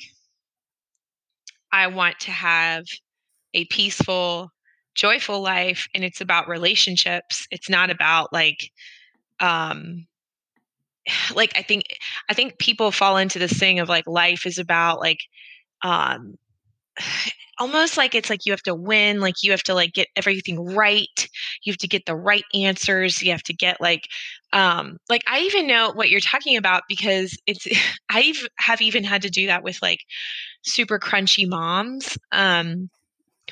I 1.73 1.87
want 1.87 2.21
to 2.21 2.31
have 2.31 2.85
a 3.55 3.65
peaceful, 3.67 4.51
joyful 4.95 5.41
life 5.41 5.89
and 5.95 6.05
it's 6.05 6.21
about 6.21 6.49
relationships, 6.49 7.47
it's 7.51 7.69
not 7.71 7.91
about 7.91 8.33
like 8.33 8.71
um 9.41 10.07
like 11.35 11.53
I 11.57 11.63
think 11.63 11.85
I 12.29 12.35
think 12.35 12.59
people 12.59 12.91
fall 12.93 13.17
into 13.17 13.39
this 13.39 13.59
thing 13.59 13.79
of 13.81 13.89
like 13.89 14.07
life 14.07 14.47
is 14.47 14.59
about 14.59 15.01
like 15.01 15.21
um 15.83 16.37
almost 17.59 17.97
like 17.97 18.15
it's 18.15 18.31
like 18.31 18.45
you 18.45 18.53
have 18.53 18.63
to 18.63 18.75
win 18.75 19.21
like 19.21 19.43
you 19.43 19.51
have 19.51 19.63
to 19.63 19.75
like 19.75 19.93
get 19.93 20.09
everything 20.17 20.65
right 20.75 21.29
you 21.63 21.71
have 21.71 21.79
to 21.79 21.87
get 21.87 22.07
the 22.07 22.17
right 22.17 22.45
answers 22.55 23.23
you 23.23 23.31
have 23.31 23.43
to 23.43 23.53
get 23.53 23.81
like 23.81 24.09
um 24.53 24.97
like 25.09 25.23
i 25.29 25.41
even 25.41 25.67
know 25.67 25.93
what 25.95 26.09
you're 26.09 26.19
talking 26.19 26.57
about 26.57 26.83
because 26.89 27.39
it's 27.47 27.67
i've 28.09 28.49
have 28.59 28.81
even 28.81 29.05
had 29.05 29.23
to 29.23 29.31
do 29.31 29.47
that 29.47 29.63
with 29.63 29.79
like 29.83 30.01
super 30.63 30.99
crunchy 30.99 31.49
moms 31.49 32.19
um 32.33 32.89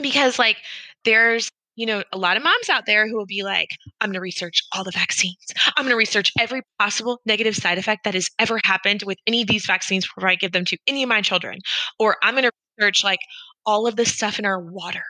because 0.01 0.39
like 0.39 0.57
there's 1.05 1.51
you 1.81 1.87
know, 1.87 2.03
a 2.13 2.19
lot 2.19 2.37
of 2.37 2.43
moms 2.43 2.69
out 2.69 2.85
there 2.85 3.09
who 3.09 3.17
will 3.17 3.25
be 3.25 3.43
like, 3.43 3.71
I'm 4.03 4.09
going 4.09 4.15
to 4.15 4.21
research 4.21 4.63
all 4.71 4.85
the 4.85 4.91
vaccines. 4.91 5.39
I'm 5.79 5.85
going 5.85 5.95
to 5.95 5.97
research 5.97 6.31
every 6.39 6.61
possible 6.79 7.23
negative 7.25 7.57
side 7.57 7.79
effect 7.79 8.05
that 8.05 8.13
has 8.13 8.29
ever 8.39 8.61
happened 8.65 9.03
with 9.07 9.17
any 9.27 9.41
of 9.41 9.49
these 9.49 9.65
vaccines 9.65 10.05
before 10.05 10.29
I 10.29 10.35
give 10.35 10.53
them 10.53 10.67
to 10.67 10.77
any 10.87 11.03
of 11.03 11.09
my 11.09 11.23
children. 11.23 11.61
Or 11.99 12.17
I'm 12.23 12.35
going 12.35 12.45
to 12.45 12.53
research 12.81 13.05
like 13.05 13.21
all 13.67 13.87
of 13.87 13.97
the 13.97 14.05
stuff 14.05 14.39
in 14.39 14.45
our 14.45 14.61
water. 14.61 15.05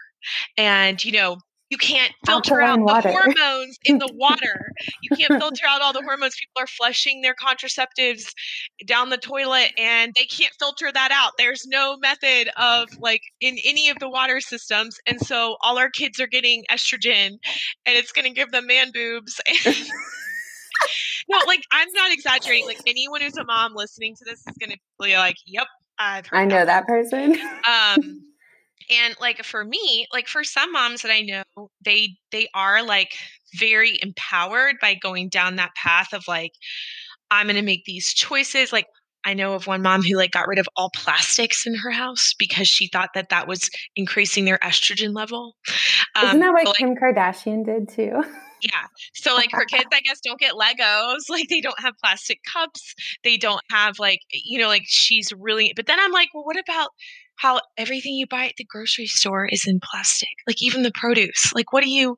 And, 0.56 1.02
you 1.04 1.12
know, 1.12 1.38
you 1.70 1.78
can't 1.78 2.12
filter 2.26 2.60
out 2.60 2.78
the 2.78 2.84
water. 2.84 3.10
hormones 3.12 3.78
in 3.84 3.98
the 3.98 4.10
water. 4.16 4.72
You 5.02 5.16
can't 5.16 5.40
filter 5.40 5.64
out 5.68 5.80
all 5.80 5.92
the 5.92 6.02
hormones. 6.02 6.34
People 6.34 6.64
are 6.64 6.66
flushing 6.66 7.22
their 7.22 7.34
contraceptives 7.34 8.32
down 8.86 9.10
the 9.10 9.16
toilet 9.16 9.70
and 9.78 10.12
they 10.18 10.24
can't 10.24 10.52
filter 10.58 10.90
that 10.92 11.12
out. 11.12 11.32
There's 11.38 11.66
no 11.68 11.96
method 11.98 12.50
of 12.56 12.88
like 12.98 13.22
in 13.40 13.56
any 13.64 13.88
of 13.88 14.00
the 14.00 14.10
water 14.10 14.40
systems. 14.40 14.98
And 15.06 15.20
so 15.20 15.56
all 15.62 15.78
our 15.78 15.90
kids 15.90 16.18
are 16.18 16.26
getting 16.26 16.64
estrogen 16.72 17.28
and 17.36 17.40
it's 17.86 18.10
going 18.10 18.26
to 18.26 18.34
give 18.34 18.50
them 18.50 18.66
man 18.66 18.90
boobs. 18.92 19.40
no, 21.28 21.38
like 21.46 21.62
I'm 21.70 21.92
not 21.92 22.12
exaggerating. 22.12 22.66
Like 22.66 22.80
anyone 22.84 23.20
who's 23.20 23.36
a 23.36 23.44
mom 23.44 23.74
listening 23.76 24.16
to 24.16 24.24
this 24.24 24.40
is 24.40 24.56
going 24.58 24.70
to 24.70 24.78
be 25.00 25.16
like, 25.16 25.36
yep, 25.46 25.68
i 26.00 26.44
know 26.44 26.64
that, 26.64 26.66
that. 26.66 26.86
person. 26.86 27.36
um, 27.68 28.24
and 28.90 29.14
like 29.20 29.44
for 29.44 29.64
me 29.64 30.06
like 30.12 30.26
for 30.26 30.42
some 30.42 30.72
moms 30.72 31.02
that 31.02 31.12
i 31.12 31.20
know 31.20 31.68
they 31.84 32.08
they 32.32 32.48
are 32.54 32.82
like 32.82 33.12
very 33.58 33.98
empowered 34.02 34.76
by 34.80 34.94
going 34.94 35.28
down 35.28 35.56
that 35.56 35.74
path 35.74 36.12
of 36.12 36.24
like 36.26 36.52
i'm 37.30 37.46
going 37.46 37.56
to 37.56 37.62
make 37.62 37.84
these 37.84 38.12
choices. 38.12 38.72
Like 38.72 38.86
i 39.24 39.34
know 39.34 39.54
of 39.54 39.66
one 39.66 39.82
mom 39.82 40.02
who 40.02 40.16
like 40.16 40.30
got 40.30 40.48
rid 40.48 40.58
of 40.58 40.68
all 40.76 40.90
plastics 40.94 41.66
in 41.66 41.74
her 41.74 41.90
house 41.90 42.34
because 42.38 42.68
she 42.68 42.88
thought 42.88 43.10
that 43.14 43.28
that 43.28 43.46
was 43.46 43.68
increasing 43.96 44.44
their 44.44 44.58
estrogen 44.58 45.14
level. 45.14 45.56
Isn't 46.22 46.40
that 46.40 46.48
um, 46.48 46.54
what 46.54 46.66
like, 46.66 46.76
kim 46.76 46.96
kardashian 46.96 47.64
did 47.64 47.88
too 47.88 48.22
yeah. 48.62 48.86
So 49.14 49.34
like 49.34 49.50
her 49.52 49.64
kids, 49.64 49.88
I 49.92 50.00
guess, 50.00 50.20
don't 50.20 50.40
get 50.40 50.54
Legos. 50.54 51.18
Like 51.30 51.48
they 51.48 51.60
don't 51.60 51.78
have 51.80 51.94
plastic 51.98 52.40
cups. 52.44 52.94
They 53.22 53.36
don't 53.36 53.60
have 53.70 53.98
like, 53.98 54.20
you 54.32 54.58
know, 54.58 54.68
like 54.68 54.82
she's 54.86 55.32
really 55.32 55.72
but 55.76 55.86
then 55.86 55.98
I'm 56.00 56.12
like, 56.12 56.28
well, 56.34 56.44
what 56.44 56.58
about 56.58 56.90
how 57.36 57.60
everything 57.78 58.14
you 58.14 58.26
buy 58.26 58.46
at 58.46 58.56
the 58.58 58.64
grocery 58.64 59.06
store 59.06 59.46
is 59.46 59.66
in 59.66 59.80
plastic. 59.80 60.28
Like 60.46 60.62
even 60.62 60.82
the 60.82 60.92
produce. 60.92 61.52
Like 61.54 61.72
what 61.72 61.82
do 61.82 61.90
you 61.90 62.16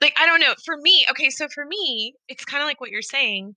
like 0.00 0.14
I 0.18 0.26
don't 0.26 0.40
know. 0.40 0.54
For 0.64 0.76
me, 0.80 1.04
okay, 1.10 1.30
so 1.30 1.46
for 1.54 1.64
me, 1.64 2.14
it's 2.28 2.44
kind 2.44 2.62
of 2.62 2.66
like 2.66 2.80
what 2.80 2.90
you're 2.90 3.02
saying. 3.02 3.54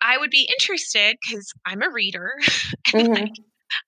I 0.00 0.18
would 0.18 0.30
be 0.30 0.50
interested 0.50 1.16
cuz 1.30 1.52
I'm 1.64 1.82
a 1.82 1.90
reader 1.90 2.32
and 2.94 3.08
mm-hmm. 3.08 3.12
like 3.12 3.32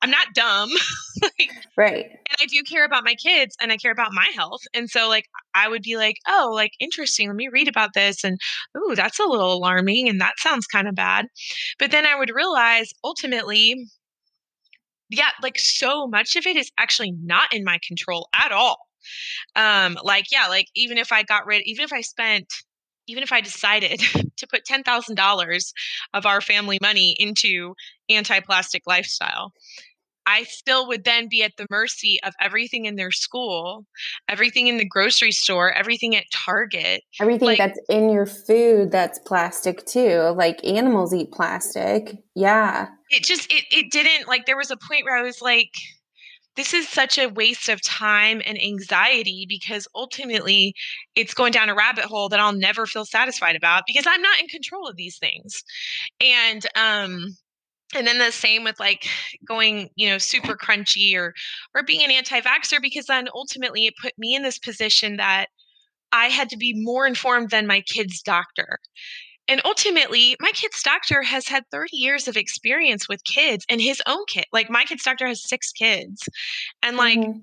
I'm 0.02 0.10
not 0.10 0.28
dumb. 0.34 0.70
like, 1.22 1.50
right. 1.76 2.06
And 2.06 2.38
I 2.40 2.46
do 2.46 2.62
care 2.62 2.84
about 2.84 3.04
my 3.04 3.14
kids 3.14 3.56
and 3.60 3.72
I 3.72 3.76
care 3.76 3.92
about 3.92 4.12
my 4.12 4.30
health. 4.34 4.62
And 4.74 4.88
so 4.90 5.08
like 5.08 5.26
I 5.54 5.68
would 5.68 5.82
be 5.82 5.96
like, 5.96 6.16
oh, 6.28 6.50
like 6.54 6.72
interesting. 6.80 7.28
Let 7.28 7.36
me 7.36 7.48
read 7.48 7.68
about 7.68 7.94
this. 7.94 8.24
And 8.24 8.38
ooh, 8.76 8.94
that's 8.94 9.18
a 9.18 9.24
little 9.24 9.52
alarming 9.52 10.08
and 10.08 10.20
that 10.20 10.38
sounds 10.38 10.66
kind 10.66 10.88
of 10.88 10.94
bad. 10.94 11.26
But 11.78 11.90
then 11.90 12.06
I 12.06 12.18
would 12.18 12.30
realize 12.34 12.92
ultimately 13.02 13.88
yeah, 15.10 15.30
like 15.42 15.58
so 15.58 16.06
much 16.06 16.36
of 16.36 16.46
it 16.46 16.56
is 16.56 16.70
actually 16.78 17.12
not 17.22 17.52
in 17.52 17.64
my 17.64 17.78
control 17.86 18.28
at 18.34 18.52
all. 18.52 18.78
Um, 19.56 19.98
like, 20.02 20.26
yeah, 20.32 20.46
like 20.48 20.66
even 20.74 20.98
if 20.98 21.12
I 21.12 21.22
got 21.22 21.46
rid, 21.46 21.62
even 21.66 21.84
if 21.84 21.92
I 21.92 22.00
spent, 22.00 22.52
even 23.06 23.22
if 23.22 23.32
I 23.32 23.40
decided 23.40 24.00
to 24.36 24.46
put 24.46 24.64
$10,000 24.64 25.72
of 26.14 26.26
our 26.26 26.40
family 26.40 26.78
money 26.80 27.16
into 27.18 27.74
anti 28.08 28.40
plastic 28.40 28.82
lifestyle, 28.86 29.52
I 30.26 30.44
still 30.44 30.88
would 30.88 31.04
then 31.04 31.28
be 31.28 31.42
at 31.42 31.52
the 31.56 31.66
mercy 31.70 32.18
of 32.24 32.32
everything 32.40 32.86
in 32.86 32.96
their 32.96 33.10
school, 33.10 33.84
everything 34.28 34.68
in 34.68 34.78
the 34.78 34.88
grocery 34.88 35.32
store, 35.32 35.72
everything 35.72 36.16
at 36.16 36.24
Target. 36.32 37.02
Everything 37.20 37.48
like, 37.48 37.58
that's 37.58 37.78
in 37.88 38.08
your 38.08 38.26
food 38.26 38.90
that's 38.90 39.18
plastic 39.20 39.84
too. 39.84 40.34
Like 40.36 40.64
animals 40.64 41.12
eat 41.12 41.30
plastic. 41.32 42.16
Yeah. 42.34 42.88
It 43.10 43.24
just 43.24 43.52
it 43.52 43.64
it 43.70 43.90
didn't 43.90 44.26
like 44.26 44.46
there 44.46 44.56
was 44.56 44.70
a 44.70 44.76
point 44.76 45.04
where 45.04 45.16
I 45.16 45.22
was 45.22 45.42
like 45.42 45.70
this 46.56 46.72
is 46.72 46.88
such 46.88 47.18
a 47.18 47.26
waste 47.26 47.68
of 47.68 47.82
time 47.82 48.40
and 48.46 48.56
anxiety 48.62 49.44
because 49.48 49.88
ultimately 49.94 50.72
it's 51.16 51.34
going 51.34 51.50
down 51.50 51.68
a 51.68 51.74
rabbit 51.74 52.04
hole 52.04 52.28
that 52.28 52.38
I'll 52.38 52.52
never 52.52 52.86
feel 52.86 53.04
satisfied 53.04 53.56
about 53.56 53.82
because 53.88 54.06
I'm 54.06 54.22
not 54.22 54.38
in 54.38 54.46
control 54.46 54.86
of 54.88 54.96
these 54.96 55.18
things. 55.18 55.64
And 56.20 56.64
um 56.76 57.36
and 57.94 58.06
then 58.06 58.18
the 58.18 58.32
same 58.32 58.64
with 58.64 58.78
like 58.80 59.06
going 59.46 59.88
you 59.96 60.08
know 60.08 60.18
super 60.18 60.56
crunchy 60.56 61.16
or 61.16 61.34
or 61.74 61.82
being 61.82 62.04
an 62.04 62.10
anti-vaxxer 62.10 62.80
because 62.80 63.06
then 63.06 63.28
ultimately 63.34 63.86
it 63.86 63.94
put 64.00 64.12
me 64.18 64.34
in 64.34 64.42
this 64.42 64.58
position 64.58 65.16
that 65.16 65.46
i 66.12 66.26
had 66.26 66.48
to 66.48 66.56
be 66.56 66.72
more 66.76 67.06
informed 67.06 67.50
than 67.50 67.66
my 67.66 67.80
kid's 67.80 68.22
doctor 68.22 68.78
and 69.46 69.60
ultimately, 69.64 70.36
my 70.40 70.50
kid's 70.52 70.82
doctor 70.82 71.22
has 71.22 71.48
had 71.48 71.64
30 71.70 71.96
years 71.96 72.28
of 72.28 72.36
experience 72.36 73.08
with 73.08 73.22
kids 73.24 73.66
and 73.68 73.80
his 73.80 74.00
own 74.06 74.24
kid. 74.26 74.46
Like 74.52 74.70
my 74.70 74.84
kid's 74.84 75.02
doctor 75.02 75.26
has 75.26 75.46
six 75.46 75.70
kids. 75.70 76.26
And 76.82 76.96
like 76.96 77.18
mm-hmm. 77.18 77.40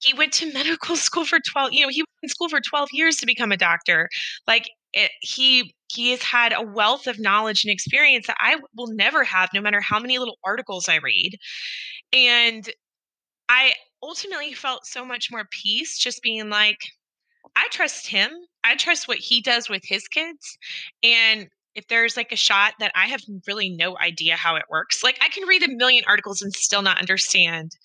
he 0.00 0.14
went 0.14 0.32
to 0.34 0.52
medical 0.54 0.96
school 0.96 1.26
for 1.26 1.38
12, 1.40 1.72
you 1.72 1.82
know, 1.82 1.90
he 1.90 2.02
was 2.02 2.08
in 2.22 2.28
school 2.30 2.48
for 2.48 2.60
12 2.60 2.88
years 2.92 3.16
to 3.16 3.26
become 3.26 3.52
a 3.52 3.56
doctor. 3.56 4.08
Like 4.46 4.70
it, 4.92 5.10
he 5.20 5.74
he 5.92 6.10
has 6.12 6.22
had 6.22 6.52
a 6.52 6.62
wealth 6.62 7.06
of 7.06 7.18
knowledge 7.18 7.64
and 7.64 7.72
experience 7.72 8.26
that 8.26 8.36
I 8.40 8.56
will 8.76 8.88
never 8.88 9.24
have 9.24 9.50
no 9.52 9.60
matter 9.60 9.80
how 9.80 10.00
many 10.00 10.18
little 10.18 10.38
articles 10.44 10.88
I 10.88 10.96
read. 10.96 11.36
And 12.12 12.68
I 13.48 13.74
ultimately 14.02 14.52
felt 14.54 14.86
so 14.86 15.04
much 15.04 15.30
more 15.30 15.46
peace 15.50 15.98
just 15.98 16.22
being 16.22 16.50
like 16.50 16.78
I 17.56 17.68
trust 17.70 18.06
him. 18.08 18.30
I 18.64 18.76
trust 18.76 19.08
what 19.08 19.18
he 19.18 19.40
does 19.40 19.68
with 19.68 19.82
his 19.84 20.08
kids. 20.08 20.58
And 21.02 21.48
if 21.74 21.88
there's 21.88 22.16
like 22.16 22.32
a 22.32 22.36
shot 22.36 22.74
that 22.80 22.92
I 22.94 23.06
have 23.06 23.22
really 23.46 23.70
no 23.70 23.96
idea 23.98 24.36
how 24.36 24.56
it 24.56 24.64
works, 24.70 25.02
like 25.02 25.18
I 25.22 25.28
can 25.28 25.46
read 25.48 25.62
a 25.62 25.74
million 25.74 26.04
articles 26.06 26.42
and 26.42 26.52
still 26.54 26.82
not 26.82 27.00
understand 27.00 27.76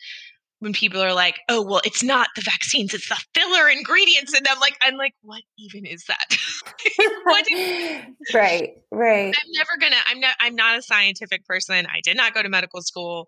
when 0.60 0.74
people 0.74 1.02
are 1.02 1.14
like, 1.14 1.40
"Oh, 1.50 1.62
well, 1.62 1.82
it's 1.86 2.04
not 2.04 2.28
the 2.36 2.42
vaccines; 2.42 2.94
it's 2.94 3.10
the 3.10 3.22
filler 3.34 3.70
ingredients." 3.70 4.34
And 4.34 4.48
I'm 4.48 4.60
like, 4.60 4.78
I'm 4.82 4.96
like, 4.96 5.14
what 5.22 5.42
even 5.58 5.86
is 5.86 6.04
that? 6.08 6.38
right, 8.34 8.72
right. 8.92 9.36
I'm 9.36 9.52
never 9.54 9.78
gonna. 9.80 10.02
I'm 10.08 10.20
not. 10.20 10.36
I'm 10.40 10.56
not 10.56 10.78
a 10.78 10.82
scientific 10.82 11.46
person. 11.46 11.86
I 11.88 12.02
did 12.04 12.18
not 12.18 12.34
go 12.34 12.42
to 12.44 12.50
medical 12.50 12.82
school 12.82 13.28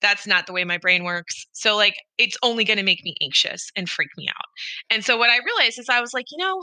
that's 0.00 0.26
not 0.26 0.46
the 0.46 0.52
way 0.52 0.64
my 0.64 0.78
brain 0.78 1.04
works. 1.04 1.46
So 1.52 1.76
like 1.76 1.94
it's 2.18 2.36
only 2.42 2.64
going 2.64 2.78
to 2.78 2.82
make 2.82 3.04
me 3.04 3.14
anxious 3.22 3.70
and 3.76 3.88
freak 3.88 4.10
me 4.16 4.28
out. 4.28 4.46
And 4.88 5.04
so 5.04 5.16
what 5.16 5.30
I 5.30 5.38
realized 5.44 5.78
is 5.78 5.88
I 5.88 6.00
was 6.00 6.14
like, 6.14 6.26
you 6.30 6.38
know, 6.38 6.60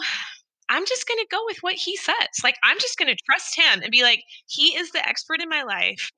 I'm 0.69 0.85
just 0.85 1.07
going 1.07 1.19
to 1.19 1.27
go 1.31 1.41
with 1.45 1.57
what 1.61 1.75
he 1.75 1.95
says. 1.97 2.15
Like 2.43 2.55
I'm 2.63 2.79
just 2.79 2.97
going 2.97 3.13
to 3.13 3.23
trust 3.29 3.55
him 3.55 3.81
and 3.81 3.91
be 3.91 4.03
like 4.03 4.21
he 4.47 4.75
is 4.77 4.91
the 4.91 5.07
expert 5.07 5.41
in 5.41 5.49
my 5.49 5.63
life 5.63 6.11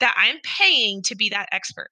that 0.00 0.14
I'm 0.16 0.38
paying 0.42 1.02
to 1.02 1.14
be 1.14 1.28
that 1.28 1.48
expert. 1.52 1.90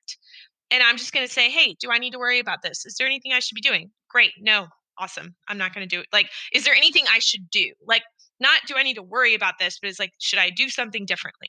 And 0.70 0.82
I'm 0.82 0.96
just 0.96 1.12
going 1.12 1.26
to 1.26 1.32
say, 1.32 1.50
"Hey, 1.50 1.76
do 1.80 1.90
I 1.90 1.98
need 1.98 2.12
to 2.12 2.18
worry 2.18 2.38
about 2.38 2.62
this? 2.62 2.84
Is 2.86 2.96
there 2.96 3.06
anything 3.06 3.32
I 3.32 3.40
should 3.40 3.54
be 3.54 3.60
doing?" 3.60 3.90
Great. 4.08 4.32
No. 4.40 4.68
Awesome. 4.98 5.34
I'm 5.48 5.56
not 5.56 5.74
going 5.74 5.88
to 5.88 5.96
do 5.96 6.00
it. 6.00 6.06
Like 6.12 6.30
is 6.52 6.64
there 6.64 6.74
anything 6.74 7.04
I 7.10 7.20
should 7.20 7.50
do? 7.50 7.72
Like 7.86 8.02
not 8.40 8.60
do 8.66 8.74
I 8.76 8.82
need 8.82 8.94
to 8.94 9.02
worry 9.02 9.34
about 9.34 9.58
this, 9.58 9.78
but 9.78 9.90
it's 9.90 10.00
like, 10.00 10.12
should 10.18 10.38
I 10.38 10.50
do 10.50 10.68
something 10.70 11.04
differently? 11.04 11.48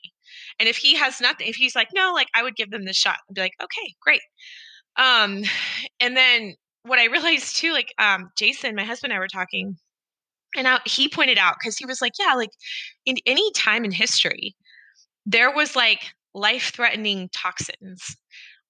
And 0.60 0.68
if 0.68 0.76
he 0.76 0.94
has 0.96 1.20
nothing, 1.20 1.48
if 1.48 1.56
he's 1.56 1.74
like, 1.74 1.88
no, 1.94 2.12
like 2.12 2.28
I 2.34 2.42
would 2.42 2.54
give 2.54 2.70
them 2.70 2.84
the 2.84 2.92
shot, 2.92 3.16
I'd 3.28 3.34
be 3.34 3.40
like, 3.40 3.54
okay, 3.62 3.94
great. 4.00 4.20
Um, 4.96 5.44
and 6.00 6.16
then 6.16 6.54
what 6.84 6.98
I 6.98 7.04
realized 7.10 7.56
too, 7.56 7.72
like 7.72 7.92
um, 7.98 8.30
Jason, 8.36 8.76
my 8.76 8.84
husband 8.84 9.12
and 9.12 9.16
I 9.16 9.20
were 9.20 9.28
talking, 9.28 9.76
and 10.54 10.68
I, 10.68 10.80
he 10.84 11.08
pointed 11.08 11.38
out 11.38 11.56
because 11.58 11.78
he 11.78 11.86
was 11.86 12.02
like, 12.02 12.12
yeah, 12.20 12.34
like 12.34 12.50
in 13.06 13.16
any 13.24 13.50
time 13.52 13.84
in 13.86 13.90
history, 13.90 14.54
there 15.24 15.50
was 15.50 15.74
like 15.74 16.10
life-threatening 16.34 17.30
toxins 17.34 18.16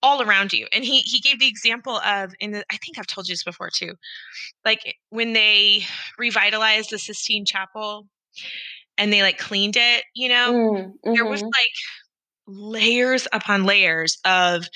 all 0.02 0.22
around 0.22 0.52
you. 0.52 0.66
And 0.72 0.84
he 0.84 1.00
he 1.00 1.20
gave 1.20 1.38
the 1.38 1.48
example 1.48 1.96
of 1.98 2.34
in 2.40 2.52
the 2.52 2.64
I 2.70 2.76
think 2.78 2.98
I've 2.98 3.06
told 3.06 3.28
you 3.28 3.32
this 3.32 3.44
before 3.44 3.70
too. 3.70 3.94
Like 4.64 4.96
when 5.10 5.32
they 5.32 5.84
revitalized 6.18 6.90
the 6.90 6.98
Sistine 6.98 7.44
Chapel 7.44 8.06
and 8.98 9.12
they 9.12 9.22
like 9.22 9.38
cleaned 9.38 9.76
it, 9.76 10.04
you 10.14 10.28
know, 10.28 10.52
mm, 10.52 10.84
mm-hmm. 10.84 11.12
there 11.14 11.24
was 11.24 11.42
mm-hmm. 11.42 11.48
like 11.48 11.72
layers 12.46 13.28
upon 13.32 13.64
layers 13.64 14.18
of 14.24 14.66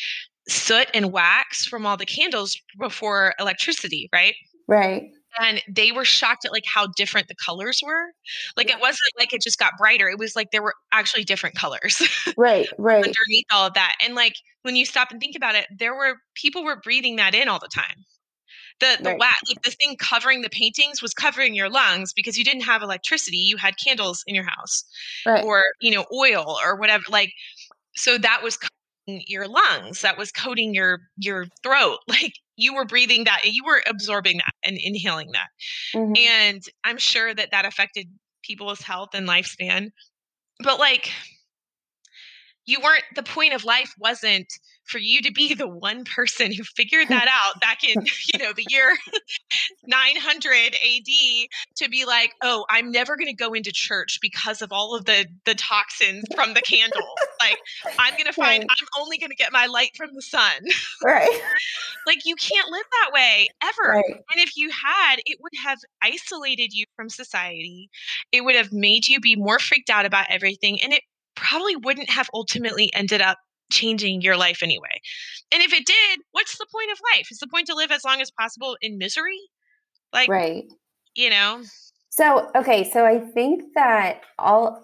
soot 0.48 0.88
and 0.94 1.12
wax 1.12 1.66
from 1.66 1.84
all 1.84 1.96
the 1.96 2.06
candles 2.06 2.56
before 2.78 3.34
electricity, 3.38 4.08
right? 4.12 4.34
Right. 4.68 5.10
And 5.40 5.62
they 5.68 5.92
were 5.92 6.04
shocked 6.04 6.44
at 6.44 6.52
like 6.52 6.64
how 6.66 6.88
different 6.96 7.28
the 7.28 7.34
colors 7.44 7.80
were. 7.84 8.12
Like 8.56 8.68
yeah. 8.68 8.76
it 8.76 8.80
wasn't 8.80 9.10
like 9.18 9.32
it 9.32 9.42
just 9.42 9.58
got 9.58 9.72
brighter. 9.78 10.08
It 10.08 10.18
was 10.18 10.34
like 10.34 10.50
there 10.50 10.62
were 10.62 10.74
actually 10.92 11.24
different 11.24 11.56
colors. 11.56 12.02
Right, 12.36 12.68
right. 12.76 12.96
underneath 12.96 13.46
all 13.52 13.66
of 13.66 13.74
that. 13.74 13.96
And 14.04 14.14
like 14.14 14.34
when 14.62 14.76
you 14.76 14.84
stop 14.84 15.10
and 15.10 15.20
think 15.20 15.36
about 15.36 15.54
it, 15.54 15.66
there 15.78 15.94
were 15.94 16.16
people 16.34 16.64
were 16.64 16.80
breathing 16.82 17.16
that 17.16 17.34
in 17.34 17.48
all 17.48 17.58
the 17.58 17.68
time 17.68 18.04
the 18.80 18.96
the 19.00 19.10
right. 19.10 19.18
wax 19.18 19.40
like 19.48 19.62
the 19.62 19.70
thing 19.70 19.96
covering 19.96 20.42
the 20.42 20.50
paintings 20.50 21.00
was 21.00 21.14
covering 21.14 21.54
your 21.54 21.70
lungs 21.70 22.12
because 22.12 22.36
you 22.36 22.44
didn't 22.44 22.62
have 22.62 22.82
electricity 22.82 23.38
you 23.38 23.56
had 23.56 23.74
candles 23.84 24.22
in 24.26 24.34
your 24.34 24.44
house 24.44 24.84
right. 25.24 25.44
or 25.44 25.62
you 25.80 25.90
know 25.90 26.04
oil 26.12 26.58
or 26.62 26.76
whatever 26.76 27.04
like 27.08 27.32
so 27.94 28.18
that 28.18 28.42
was 28.42 28.56
coating 28.58 29.22
your 29.26 29.48
lungs 29.48 30.02
that 30.02 30.18
was 30.18 30.30
coating 30.30 30.74
your 30.74 31.00
your 31.16 31.46
throat 31.62 31.98
like 32.08 32.34
you 32.56 32.74
were 32.74 32.84
breathing 32.84 33.24
that 33.24 33.40
you 33.44 33.64
were 33.64 33.82
absorbing 33.88 34.38
that 34.38 34.54
and 34.64 34.78
inhaling 34.80 35.30
that 35.32 35.48
mm-hmm. 35.94 36.12
and 36.16 36.62
i'm 36.84 36.98
sure 36.98 37.34
that 37.34 37.50
that 37.50 37.64
affected 37.64 38.06
people's 38.42 38.80
health 38.80 39.10
and 39.14 39.28
lifespan 39.28 39.90
but 40.60 40.78
like 40.78 41.10
you 42.66 42.78
weren't 42.82 43.04
the 43.14 43.22
point 43.22 43.54
of 43.54 43.64
life 43.64 43.94
wasn't 43.98 44.52
for 44.84 44.98
you 44.98 45.20
to 45.22 45.32
be 45.32 45.54
the 45.54 45.68
one 45.68 46.04
person 46.04 46.52
who 46.52 46.62
figured 46.62 47.08
that 47.08 47.28
out 47.28 47.60
back 47.60 47.82
in 47.84 48.04
you 48.32 48.38
know 48.38 48.52
the 48.52 48.66
year 48.68 48.96
900 49.86 50.50
AD 50.74 51.48
to 51.76 51.88
be 51.88 52.04
like 52.04 52.32
oh 52.42 52.64
I'm 52.70 52.90
never 52.90 53.16
going 53.16 53.28
to 53.28 53.34
go 53.34 53.52
into 53.52 53.72
church 53.72 54.18
because 54.20 54.62
of 54.62 54.72
all 54.72 54.94
of 54.94 55.04
the 55.04 55.26
the 55.44 55.54
toxins 55.54 56.24
from 56.34 56.54
the 56.54 56.62
candle 56.62 57.14
like 57.40 57.58
I'm 57.98 58.12
going 58.14 58.26
to 58.26 58.32
find 58.32 58.60
right. 58.62 58.70
I'm 58.70 59.02
only 59.02 59.18
going 59.18 59.30
to 59.30 59.36
get 59.36 59.52
my 59.52 59.66
light 59.66 59.96
from 59.96 60.14
the 60.14 60.22
sun. 60.22 60.62
Right. 61.02 61.40
Like 62.06 62.24
you 62.24 62.34
can't 62.36 62.70
live 62.70 62.84
that 63.02 63.12
way 63.12 63.48
ever. 63.62 63.90
Right. 63.90 64.04
and 64.04 64.40
if 64.40 64.56
you 64.56 64.70
had 64.70 65.16
it 65.24 65.38
would 65.40 65.52
have 65.62 65.78
isolated 66.02 66.72
you 66.72 66.84
from 66.96 67.08
society. 67.08 67.90
It 68.32 68.44
would 68.44 68.54
have 68.54 68.72
made 68.72 69.06
you 69.06 69.20
be 69.20 69.36
more 69.36 69.58
freaked 69.58 69.90
out 69.90 70.06
about 70.06 70.26
everything 70.30 70.80
and 70.82 70.92
it 70.92 71.02
probably 71.36 71.76
wouldn't 71.76 72.10
have 72.10 72.28
ultimately 72.34 72.90
ended 72.94 73.20
up 73.20 73.38
changing 73.70 74.20
your 74.20 74.36
life 74.36 74.62
anyway. 74.62 75.00
And 75.52 75.62
if 75.62 75.72
it 75.72 75.86
did, 75.86 76.20
what's 76.32 76.56
the 76.58 76.66
point 76.72 76.90
of 76.92 76.98
life? 77.14 77.28
Is 77.30 77.38
the 77.38 77.48
point 77.48 77.66
to 77.68 77.74
live 77.74 77.90
as 77.90 78.04
long 78.04 78.20
as 78.20 78.30
possible 78.30 78.76
in 78.80 78.98
misery? 78.98 79.38
Like, 80.12 80.28
right. 80.28 80.64
You 81.14 81.30
know? 81.30 81.62
So, 82.10 82.50
okay. 82.54 82.88
So 82.90 83.04
I 83.04 83.18
think 83.18 83.62
that 83.74 84.22
all, 84.38 84.82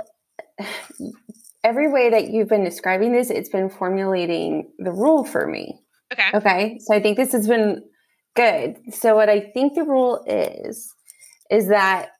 every 1.65 1.91
way 1.91 2.11
that 2.11 2.31
you've 2.31 2.49
been 2.49 2.65
describing 2.65 3.13
this, 3.13 3.31
it's 3.31 3.49
been 3.49 3.71
formulating 3.71 4.71
the 4.79 4.93
rule 4.93 5.25
for 5.25 5.47
me. 5.47 5.79
Okay. 6.13 6.31
Okay. 6.35 6.79
So 6.81 6.95
I 6.95 7.01
think 7.01 7.17
this 7.17 7.33
has 7.33 7.49
been 7.49 7.83
good. 8.35 8.77
So 8.93 9.15
what 9.15 9.29
I 9.29 9.41
think 9.41 9.75
the 9.75 9.85
rule 9.85 10.25
is, 10.27 10.93
is 11.51 11.69
that 11.69 12.11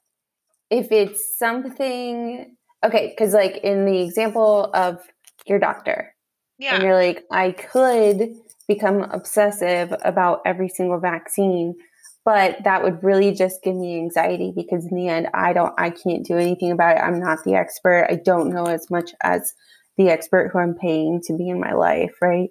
if 0.69 0.91
it's 0.91 1.37
something, 1.37 2.55
okay, 2.83 3.13
because 3.15 3.33
like 3.33 3.57
in 3.57 3.85
the 3.85 4.01
example 4.01 4.69
of 4.73 4.99
your 5.45 5.59
doctor, 5.59 6.13
yeah. 6.57 6.75
And 6.75 6.83
you're 6.83 6.95
like, 6.95 7.25
I 7.31 7.51
could 7.51 8.35
become 8.67 9.01
obsessive 9.11 9.93
about 10.05 10.41
every 10.45 10.69
single 10.69 10.99
vaccine, 10.99 11.75
but 12.23 12.63
that 12.63 12.83
would 12.83 13.03
really 13.03 13.33
just 13.33 13.61
give 13.63 13.75
me 13.75 13.97
anxiety 13.97 14.53
because 14.55 14.85
in 14.85 14.95
the 14.95 15.09
end, 15.09 15.27
I 15.33 15.53
don't, 15.53 15.73
I 15.77 15.89
can't 15.89 16.25
do 16.25 16.37
anything 16.37 16.71
about 16.71 16.97
it. 16.97 17.01
I'm 17.01 17.19
not 17.19 17.43
the 17.43 17.55
expert. 17.55 18.07
I 18.09 18.15
don't 18.15 18.53
know 18.53 18.65
as 18.65 18.89
much 18.89 19.11
as 19.21 19.53
the 19.97 20.09
expert 20.09 20.51
who 20.51 20.59
I'm 20.59 20.75
paying 20.75 21.21
to 21.25 21.35
be 21.35 21.49
in 21.49 21.59
my 21.59 21.73
life, 21.73 22.13
right? 22.21 22.49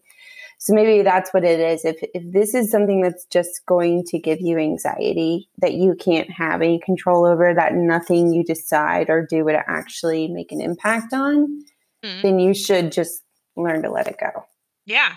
So 0.64 0.74
maybe 0.74 1.02
that's 1.02 1.34
what 1.34 1.42
it 1.42 1.58
is. 1.58 1.84
If 1.84 1.96
if 2.14 2.22
this 2.32 2.54
is 2.54 2.70
something 2.70 3.00
that's 3.00 3.24
just 3.24 3.66
going 3.66 4.04
to 4.04 4.18
give 4.20 4.40
you 4.40 4.58
anxiety 4.58 5.48
that 5.58 5.72
you 5.72 5.96
can't 5.96 6.30
have 6.30 6.62
any 6.62 6.78
control 6.78 7.26
over, 7.26 7.52
that 7.52 7.74
nothing 7.74 8.32
you 8.32 8.44
decide 8.44 9.10
or 9.10 9.26
do 9.26 9.44
would 9.44 9.56
actually 9.56 10.28
make 10.28 10.52
an 10.52 10.60
impact 10.60 11.12
on, 11.12 11.64
mm-hmm. 12.04 12.20
then 12.22 12.38
you 12.38 12.54
should 12.54 12.92
just 12.92 13.24
learn 13.56 13.82
to 13.82 13.90
let 13.90 14.06
it 14.06 14.18
go. 14.20 14.44
Yeah. 14.86 15.16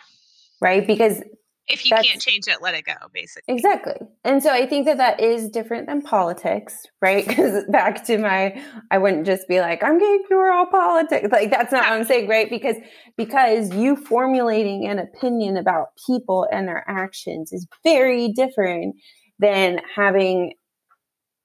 Right? 0.62 0.88
Because 0.88 1.22
if 1.68 1.84
you 1.84 1.96
can't 1.96 2.22
change 2.22 2.48
it, 2.48 2.62
let 2.62 2.76
it 2.76 2.86
go, 2.86 2.94
basically. 3.12 3.56
Exactly. 3.56 3.96
And 4.24 4.42
so 4.42 4.52
I 4.52 4.68
think 4.68 4.86
that 4.86 4.98
that 4.98 5.20
is 5.20 5.50
different 5.50 5.88
than 5.88 6.02
politics, 6.02 6.86
right? 7.02 7.26
Because 7.36 7.66
back 7.70 8.06
to 8.06 8.18
my, 8.18 8.62
I 8.92 8.98
wouldn't 8.98 9.26
just 9.26 9.48
be 9.48 9.60
like, 9.60 9.84
I'm 9.84 10.00
going 10.00 10.20
to 10.20 10.24
ignore 10.24 10.52
all 10.52 10.68
politics. 10.68 11.30
Like 11.32 11.50
that's 11.50 11.72
not 11.72 11.84
yeah. 11.84 11.90
what 11.90 12.00
I'm 12.00 12.06
saying, 12.06 12.28
right? 12.30 12.50
Because 12.50 12.78
because 13.18 13.74
you 13.74 13.96
formulating 13.96 14.88
an 14.88 15.00
opinion 15.00 15.58
about 15.58 15.88
people 16.06 16.48
and 16.52 16.68
their 16.68 16.84
actions 16.88 17.52
is 17.52 17.68
very 17.84 18.32
different 18.32 18.96
than 19.40 19.82
having, 19.96 20.54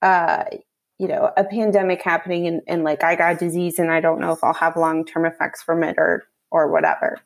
uh, 0.02 0.44
you 0.98 1.08
know, 1.08 1.32
a 1.36 1.44
pandemic 1.44 2.02
happening 2.02 2.46
and, 2.46 2.60
and 2.68 2.84
like 2.84 3.02
I 3.02 3.16
got 3.16 3.38
disease 3.38 3.78
and 3.78 3.90
I 3.90 4.00
don't 4.00 4.20
know 4.20 4.32
if 4.32 4.44
I'll 4.44 4.54
have 4.54 4.76
long 4.76 5.04
term 5.04 5.24
effects 5.24 5.62
from 5.62 5.82
it 5.82 5.96
or 5.98 6.24
or 6.52 6.70
whatever, 6.70 7.18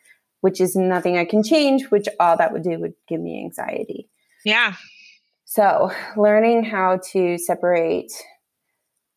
which 0.45 0.61
is 0.61 0.77
nothing 0.77 1.17
I 1.17 1.25
can 1.25 1.43
change, 1.43 1.85
which 1.85 2.07
all 2.21 2.37
that 2.37 2.53
would 2.53 2.65
do 2.65 2.79
would 2.79 2.93
give 3.09 3.19
me 3.19 3.43
anxiety. 3.43 4.11
Yeah. 4.45 4.75
So, 5.47 5.91
learning 6.19 6.65
how 6.65 7.01
to 7.13 7.39
separate 7.39 8.13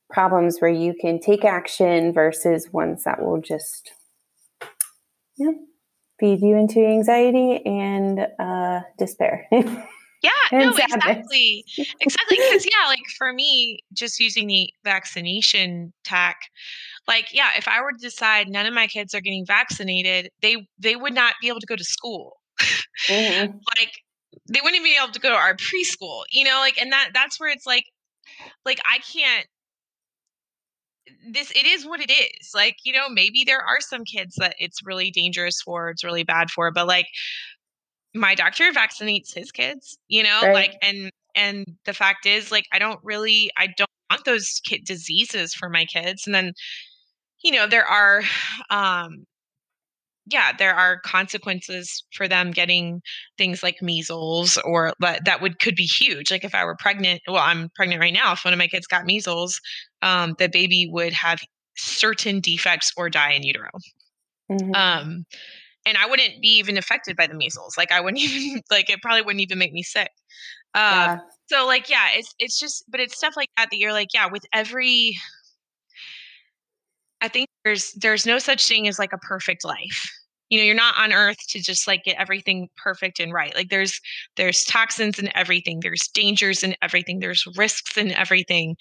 problems 0.10 0.60
where 0.60 0.72
you 0.72 0.94
can 1.02 1.20
take 1.20 1.44
action 1.44 2.13
versus 2.13 2.70
ones 2.72 3.04
that 3.04 3.22
will 3.22 3.42
just 3.42 3.92
yeah, 5.36 5.52
feed 6.18 6.40
you 6.40 6.56
into 6.56 6.80
anxiety 6.80 7.60
and 7.66 8.26
uh, 8.40 8.80
despair. 8.98 9.50
Yeah, 9.52 10.30
no, 10.54 10.70
exactly. 10.70 11.66
Exactly. 12.00 12.38
Because, 12.38 12.66
yeah, 12.66 12.88
like 12.88 13.04
for 13.18 13.34
me, 13.34 13.84
just 13.92 14.18
using 14.22 14.48
the 14.48 14.70
vaccination 14.86 15.92
tack, 16.06 16.38
like 17.08 17.34
yeah 17.34 17.52
if 17.58 17.67
i 17.67 17.82
were 17.82 17.91
to 17.91 17.98
decide 18.00 18.48
none 18.50 18.65
of 18.65 18.74
my 18.74 18.88
kids 18.88 19.13
are 19.13 19.22
getting 19.22 19.46
vaccinated 19.46 20.30
they 20.41 20.67
they 20.80 20.96
would 20.96 21.13
not 21.13 21.36
be 21.41 21.48
able 21.48 21.60
to 21.60 21.65
go 21.65 21.76
to 21.76 21.84
school 21.84 22.38
mm-hmm. 23.08 23.58
like 23.80 23.91
they 24.50 24.60
wouldn't 24.63 24.84
be 24.84 24.96
able 25.02 25.12
to 25.12 25.20
go 25.20 25.30
to 25.30 25.36
our 25.36 25.56
preschool 25.56 26.24
you 26.32 26.43
know 26.43 26.58
like 26.60 26.80
and 26.82 26.91
that 26.91 27.10
that's 27.13 27.39
where 27.39 27.50
it's 27.50 27.65
like 27.65 27.86
like 28.65 28.80
i 28.91 29.00
can't 29.00 29.48
this 31.30 31.52
it 31.52 31.65
is 31.65 31.86
what 31.86 32.02
it 32.02 32.12
is 32.12 32.52
like 32.54 32.76
you 32.84 32.93
know 32.93 33.10
maybe 33.10 33.43
there 33.46 33.62
are 33.62 33.80
some 33.80 34.04
kids 34.04 34.36
that 34.38 34.56
it's 34.60 34.86
really 34.86 35.12
dangerous 35.12 35.62
for 35.62 35.89
it's 35.89 36.04
really 36.04 36.24
bad 36.24 36.50
for 36.50 36.72
but 36.72 36.88
like 36.88 37.08
my 38.13 38.36
doctor 38.36 38.72
vaccinates 38.72 39.34
his 39.34 39.52
kids 39.52 39.98
you 40.08 40.24
know 40.24 40.41
right. 40.43 40.54
like 40.54 40.76
and 40.82 41.12
and 41.36 41.65
the 41.86 41.93
fact 41.93 42.26
is 42.26 42.52
like 42.52 42.65
i 42.74 42.80
don't 42.80 43.00
really 43.04 43.50
i 43.58 43.67
don't 43.78 43.89
want 44.10 44.26
those 44.26 44.60
kid 44.65 44.84
diseases 44.86 45.54
for 45.54 45.70
my 45.70 45.86
kids 45.86 46.26
and 46.26 46.36
then 46.36 46.54
you 47.48 47.54
know 47.54 47.66
there 47.66 47.86
are 47.86 48.24
um 48.70 49.26
yeah 50.30 50.52
there 50.60 50.76
are 50.76 51.00
consequences 51.00 52.04
for 52.12 52.28
them 52.28 52.52
getting 52.52 53.02
things 53.38 53.64
like 53.64 53.82
measles 53.82 54.58
or 54.66 54.92
but 55.00 55.24
that 55.24 55.42
would 55.42 55.58
could 55.60 55.76
be 55.76 55.86
huge 55.86 56.30
like 56.30 56.44
if 56.44 56.54
i 56.54 56.66
were 56.66 56.76
pregnant 56.78 57.22
well 57.26 57.38
i'm 57.38 57.70
pregnant 57.74 58.02
right 58.02 58.14
now 58.14 58.34
if 58.34 58.44
one 58.44 58.54
of 58.54 58.58
my 58.58 58.68
kids 58.68 58.86
got 58.86 59.06
measles 59.06 59.62
um, 60.02 60.36
the 60.38 60.50
baby 60.50 60.88
would 60.92 61.14
have 61.14 61.40
certain 61.78 62.42
defects 62.42 62.92
or 62.98 63.10
die 63.10 63.32
in 63.32 63.44
utero 63.44 63.70
mm-hmm. 64.52 64.76
um, 64.76 65.26
and 65.86 65.98
i 65.98 66.06
wouldn't 66.06 66.42
be 66.42 66.50
even 66.50 66.78
affected 66.78 67.16
by 67.16 67.28
the 67.28 67.34
measles 67.34 67.78
like 67.78 67.94
i 67.94 68.02
wouldn't 68.02 68.22
even 68.22 68.62
like 68.70 68.90
it 68.90 69.02
probably 69.02 69.22
wouldn't 69.22 69.42
even 69.42 69.58
make 69.58 69.72
me 69.72 69.84
sick 69.84 70.10
uh, 70.76 71.16
yeah. 71.16 71.18
so 71.46 71.66
like 71.66 71.90
yeah 71.90 72.10
it's 72.14 72.36
it's 72.40 72.60
just 72.60 72.84
but 72.90 73.00
it's 73.00 73.16
stuff 73.16 73.36
like 73.38 73.50
that 73.56 73.70
that 73.72 73.78
you're 73.78 73.94
like 73.94 74.10
yeah 74.14 74.28
with 74.30 74.44
every 74.54 75.18
I 77.22 77.28
think 77.28 77.50
there's 77.64 77.94
there's 77.94 78.26
no 78.26 78.40
such 78.40 78.68
thing 78.68 78.88
as 78.88 79.00
like 79.00 79.14
a 79.14 79.18
perfect 79.18 79.66
life. 79.66 80.10
You 80.50 80.60
know, 80.60 80.64
you're 80.64 80.76
not 80.76 80.98
on 80.98 81.12
earth 81.12 81.38
to 81.50 81.62
just 81.62 81.88
like 81.88 82.04
get 82.06 82.18
everything 82.18 82.70
perfect 82.78 83.20
and 83.20 83.34
right. 83.34 83.54
Like 83.56 83.70
there's 83.70 84.00
there's 84.38 84.64
toxins 84.64 85.20
in 85.20 85.36
everything, 85.36 85.80
there's 85.82 86.08
dangers 86.14 86.64
in 86.64 86.76
everything, 86.82 87.20
there's 87.20 87.46
risks 87.58 87.98
in 87.98 88.12
everything. 88.12 88.78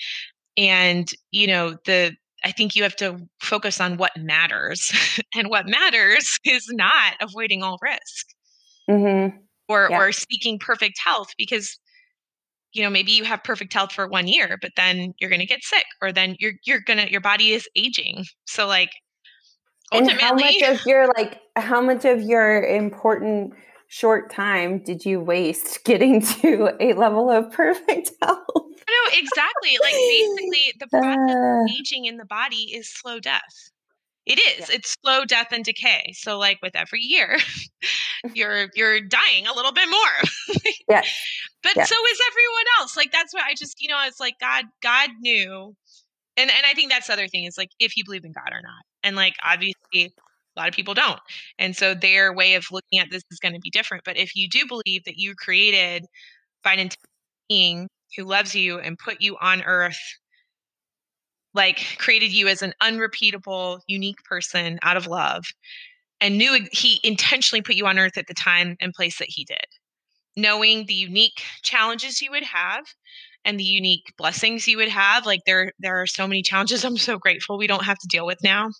And, 0.56 1.10
you 1.32 1.46
know, 1.46 1.76
the 1.84 2.14
I 2.44 2.52
think 2.52 2.76
you 2.76 2.82
have 2.84 2.96
to 2.96 3.18
focus 3.40 3.80
on 3.80 3.96
what 3.96 4.12
matters. 4.16 4.92
and 5.34 5.48
what 5.48 5.66
matters 5.66 6.38
is 6.44 6.66
not 6.70 7.14
avoiding 7.20 7.62
all 7.62 7.78
risk. 7.82 8.26
Mm-hmm. 8.88 9.38
Or 9.68 9.88
yeah. 9.90 9.98
or 9.98 10.12
seeking 10.12 10.60
perfect 10.60 11.00
health 11.04 11.30
because 11.36 11.76
you 12.76 12.82
know 12.82 12.90
maybe 12.90 13.12
you 13.12 13.24
have 13.24 13.42
perfect 13.42 13.72
health 13.72 13.92
for 13.92 14.06
one 14.06 14.28
year 14.28 14.58
but 14.60 14.72
then 14.76 15.14
you're 15.18 15.30
going 15.30 15.40
to 15.40 15.46
get 15.46 15.64
sick 15.64 15.86
or 16.02 16.12
then 16.12 16.36
you're 16.38 16.52
you're 16.64 16.80
going 16.80 16.98
to 16.98 17.10
your 17.10 17.20
body 17.20 17.52
is 17.52 17.68
aging. 17.74 18.24
So 18.44 18.66
like 18.66 18.90
ultimately 19.92 20.12
and 20.12 20.20
how 20.20 20.34
much 20.34 20.62
of 20.62 20.86
your 20.86 21.06
like 21.16 21.40
how 21.56 21.80
much 21.80 22.04
of 22.04 22.20
your 22.20 22.62
important 22.62 23.54
short 23.88 24.30
time 24.30 24.80
did 24.80 25.04
you 25.04 25.20
waste 25.20 25.80
getting 25.84 26.20
to 26.20 26.76
a 26.80 26.92
level 26.92 27.30
of 27.30 27.50
perfect 27.50 28.10
health? 28.22 28.44
No 28.46 29.18
exactly 29.18 29.78
like 29.80 29.94
basically 29.94 30.74
the 30.78 30.86
process 30.88 31.36
uh, 31.36 31.62
of 31.62 31.70
aging 31.80 32.04
in 32.04 32.18
the 32.18 32.26
body 32.26 32.72
is 32.74 32.92
slow 32.92 33.18
death 33.18 33.70
it 34.26 34.40
is. 34.40 34.68
Yeah. 34.68 34.76
It's 34.76 34.96
slow 35.02 35.24
death 35.24 35.48
and 35.52 35.64
decay. 35.64 36.12
So 36.16 36.36
like 36.38 36.58
with 36.62 36.74
every 36.74 37.00
year, 37.00 37.38
you're 38.34 38.68
you're 38.74 39.00
dying 39.00 39.46
a 39.46 39.54
little 39.54 39.72
bit 39.72 39.88
more. 39.88 40.58
yeah. 40.88 41.02
But 41.62 41.76
yeah. 41.76 41.84
so 41.84 41.94
is 42.10 42.20
everyone 42.30 42.64
else. 42.80 42.96
Like 42.96 43.12
that's 43.12 43.32
what 43.32 43.44
I 43.44 43.54
just, 43.54 43.80
you 43.80 43.88
know, 43.88 43.98
it's 44.06 44.20
like 44.20 44.34
God 44.40 44.64
God 44.82 45.10
knew. 45.20 45.74
And 46.36 46.50
and 46.50 46.66
I 46.66 46.74
think 46.74 46.90
that's 46.90 47.06
the 47.06 47.12
other 47.12 47.28
thing 47.28 47.44
is 47.44 47.56
like 47.56 47.70
if 47.78 47.96
you 47.96 48.04
believe 48.04 48.24
in 48.24 48.32
God 48.32 48.52
or 48.52 48.62
not. 48.62 48.82
And 49.02 49.16
like 49.16 49.34
obviously 49.44 50.12
a 50.56 50.60
lot 50.60 50.68
of 50.68 50.74
people 50.74 50.94
don't. 50.94 51.20
And 51.58 51.76
so 51.76 51.94
their 51.94 52.32
way 52.32 52.54
of 52.54 52.66
looking 52.72 52.98
at 52.98 53.10
this 53.10 53.22
is 53.30 53.38
going 53.38 53.54
to 53.54 53.60
be 53.60 53.70
different. 53.70 54.04
But 54.04 54.16
if 54.16 54.34
you 54.34 54.48
do 54.48 54.66
believe 54.66 55.04
that 55.04 55.16
you 55.16 55.34
created 55.36 56.04
by 56.64 56.74
an 56.74 56.90
being 57.48 57.88
who 58.16 58.24
loves 58.24 58.54
you 58.54 58.78
and 58.78 58.98
put 58.98 59.20
you 59.20 59.36
on 59.40 59.62
earth 59.62 59.98
like 61.56 61.96
created 61.98 62.30
you 62.30 62.46
as 62.46 62.62
an 62.62 62.74
unrepeatable, 62.80 63.80
unique 63.88 64.22
person 64.24 64.78
out 64.82 64.96
of 64.96 65.06
love 65.06 65.46
and 66.20 66.38
knew 66.38 66.66
he 66.72 67.00
intentionally 67.02 67.62
put 67.62 67.74
you 67.74 67.86
on 67.86 67.98
earth 67.98 68.16
at 68.16 68.26
the 68.26 68.34
time 68.34 68.76
and 68.80 68.94
place 68.94 69.18
that 69.18 69.28
he 69.30 69.44
did. 69.44 69.66
Knowing 70.36 70.86
the 70.86 70.94
unique 70.94 71.42
challenges 71.62 72.20
you 72.20 72.30
would 72.30 72.44
have 72.44 72.84
and 73.44 73.58
the 73.58 73.64
unique 73.64 74.12
blessings 74.18 74.68
you 74.68 74.76
would 74.76 74.88
have. 74.88 75.24
Like 75.24 75.40
there 75.46 75.72
there 75.78 76.00
are 76.00 76.06
so 76.06 76.26
many 76.26 76.42
challenges 76.42 76.84
I'm 76.84 76.96
so 76.96 77.18
grateful 77.18 77.58
we 77.58 77.66
don't 77.66 77.84
have 77.84 77.98
to 77.98 78.08
deal 78.08 78.26
with 78.26 78.42
now. 78.42 78.70